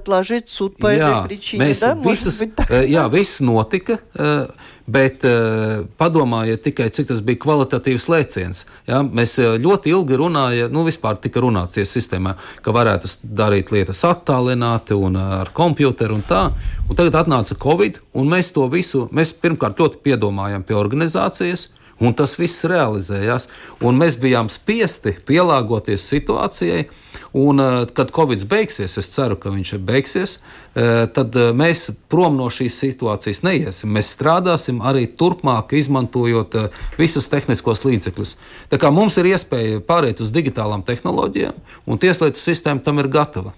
sudu, 0.50 0.92
jā, 0.96 1.14
mēs, 1.62 1.84
да, 1.84 1.94
visas, 2.06 2.42
jā, 2.88 3.08
viss 3.12 3.42
notika. 3.44 4.00
Bet 4.92 5.24
uh, 5.28 5.84
padomājiet 6.00 6.64
tikai, 6.66 6.90
cik 6.92 7.12
tas 7.12 7.22
bija 7.26 7.40
kvalitatīvs 7.44 8.08
lēciens. 8.12 8.64
Ja? 8.90 9.02
Mēs 9.06 9.38
uh, 9.40 9.56
ļoti 9.62 9.94
ilgi 9.94 10.18
runājām, 10.20 10.74
nu 10.74 10.84
vispār 10.88 11.20
tika 11.22 11.44
runāts 11.44 11.78
tiesas 11.78 11.94
sistēmā, 12.00 12.34
ka 12.66 12.74
varētu 12.76 13.12
darīt 13.24 13.72
lietas 13.72 14.02
attālināti 14.10 14.98
un 14.98 15.20
uh, 15.20 15.38
ar 15.42 15.54
komputeru 15.56 16.18
un 16.20 16.26
tā. 16.28 16.48
Un 16.90 16.98
tagad 17.00 17.22
atnāca 17.22 17.56
Covid, 17.62 18.02
un 18.20 18.32
mēs 18.34 18.52
to 18.56 18.66
visu, 18.72 19.06
mēs 19.16 19.32
pirmkārt 19.38 19.80
ļoti 19.80 20.02
piedomājam 20.04 20.66
pie 20.68 20.76
organizācijas. 20.80 21.70
Un 22.02 22.16
tas 22.18 22.34
viss 22.40 22.66
realizējās, 22.66 23.48
un 23.86 24.00
mēs 24.02 24.18
bijām 24.22 24.50
spiesti 24.50 25.14
pielāgoties 25.28 26.08
situācijai, 26.10 26.88
Un, 27.34 27.60
eh, 27.60 27.86
kad 27.94 28.12
Covid 28.12 28.44
beigsies, 28.44 28.98
es 28.98 29.08
ceru, 29.08 29.38
ka 29.40 29.50
viņš 29.50 29.78
beigsies, 29.88 30.38
eh, 30.76 31.06
tad 31.16 31.36
eh, 31.36 31.54
mēs 31.56 31.88
prom 32.12 32.36
no 32.36 32.50
šīs 32.52 32.76
situācijas 32.84 33.40
neiesim. 33.48 33.92
Mēs 33.96 34.12
strādāsim 34.18 34.82
arī 34.84 35.06
turpmāk, 35.16 35.72
izmantojot 35.80 36.58
visus 37.00 37.30
tehniskos 37.32 37.86
līdzekļus. 37.88 38.36
Tā 38.72 38.82
kā 38.82 38.92
mums 38.92 39.16
ir 39.18 39.32
iespēja 39.32 39.80
pāriet 39.80 40.20
uz 40.20 40.32
digitālām 40.36 40.84
tehnoloģijām, 40.84 41.56
un 41.88 42.04
tieslietu 42.04 42.40
sistēma 42.40 42.84
tam 42.84 43.00
ir 43.00 43.08
gatava. 43.08 43.56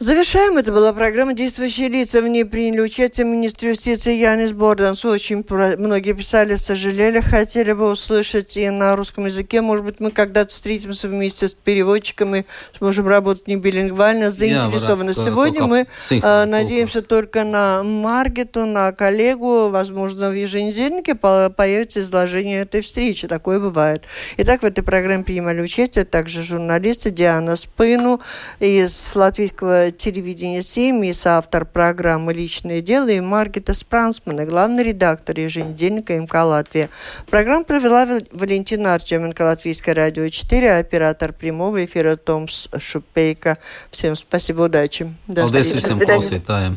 Завершаем. 0.00 0.58
Это 0.58 0.72
была 0.72 0.92
программа 0.92 1.34
«Действующие 1.34 1.88
лица». 1.88 2.20
В 2.20 2.26
ней 2.26 2.44
приняли 2.44 2.80
участие 2.80 3.24
министр 3.26 3.68
юстиции 3.68 4.16
Янис 4.16 4.52
Борданс. 4.52 5.04
Очень 5.04 5.46
многие 5.78 6.14
писали, 6.14 6.56
сожалели, 6.56 7.20
хотели 7.20 7.72
бы 7.72 7.92
услышать 7.92 8.56
и 8.56 8.68
на 8.70 8.96
русском 8.96 9.26
языке. 9.26 9.60
Может 9.60 9.84
быть, 9.84 10.00
мы 10.00 10.10
когда-то 10.10 10.50
встретимся 10.50 11.06
вместе 11.06 11.46
с 11.46 11.54
переводчиком 11.54 12.34
и 12.34 12.42
сможем 12.76 13.06
работать 13.06 13.46
не 13.46 13.54
билингвально, 13.54 14.30
заинтересованы. 14.30 15.10
Yeah, 15.10 15.24
Сегодня 15.24 15.62
мы 15.62 15.86
э, 16.10 16.44
надеемся 16.44 17.00
только 17.00 17.44
на 17.44 17.84
Маргету, 17.84 18.66
на 18.66 18.90
коллегу. 18.90 19.68
Возможно, 19.68 20.30
в 20.30 20.34
еженедельнике 20.34 21.14
появится 21.14 22.00
изложение 22.00 22.62
этой 22.62 22.80
встречи. 22.80 23.28
Такое 23.28 23.60
бывает. 23.60 24.02
Итак, 24.38 24.62
в 24.62 24.64
этой 24.64 24.82
программе 24.82 25.22
принимали 25.22 25.60
участие 25.60 26.04
также 26.04 26.42
журналисты 26.42 27.12
Диана 27.12 27.54
Спыну 27.54 28.20
из 28.58 29.14
латвийского 29.14 29.83
телевидения 29.90 30.62
7 30.62 31.04
и 31.06 31.12
соавтор 31.12 31.64
программы 31.64 32.32
«Личное 32.32 32.80
дело» 32.80 33.08
и 33.08 33.20
Маргита 33.20 33.74
Спрансмана, 33.74 34.44
главный 34.44 34.82
редактор 34.82 35.38
еженедельника 35.38 36.14
МК 36.18 36.44
«Латвия». 36.44 36.90
Программу 37.28 37.64
провела 37.64 38.06
Валентина 38.32 38.94
Артеменко, 38.94 39.42
Латвийское 39.42 39.94
радио 39.94 40.28
4, 40.28 40.78
оператор 40.78 41.32
прямого 41.32 41.84
эфира 41.84 42.16
Томс 42.16 42.68
Шупейка. 42.78 43.58
Всем 43.90 44.16
спасибо, 44.16 44.62
удачи. 44.62 45.14
До 45.26 45.42
Paldies 45.42 45.74
visiem 45.74 45.98
klausītājiem! 45.98 46.76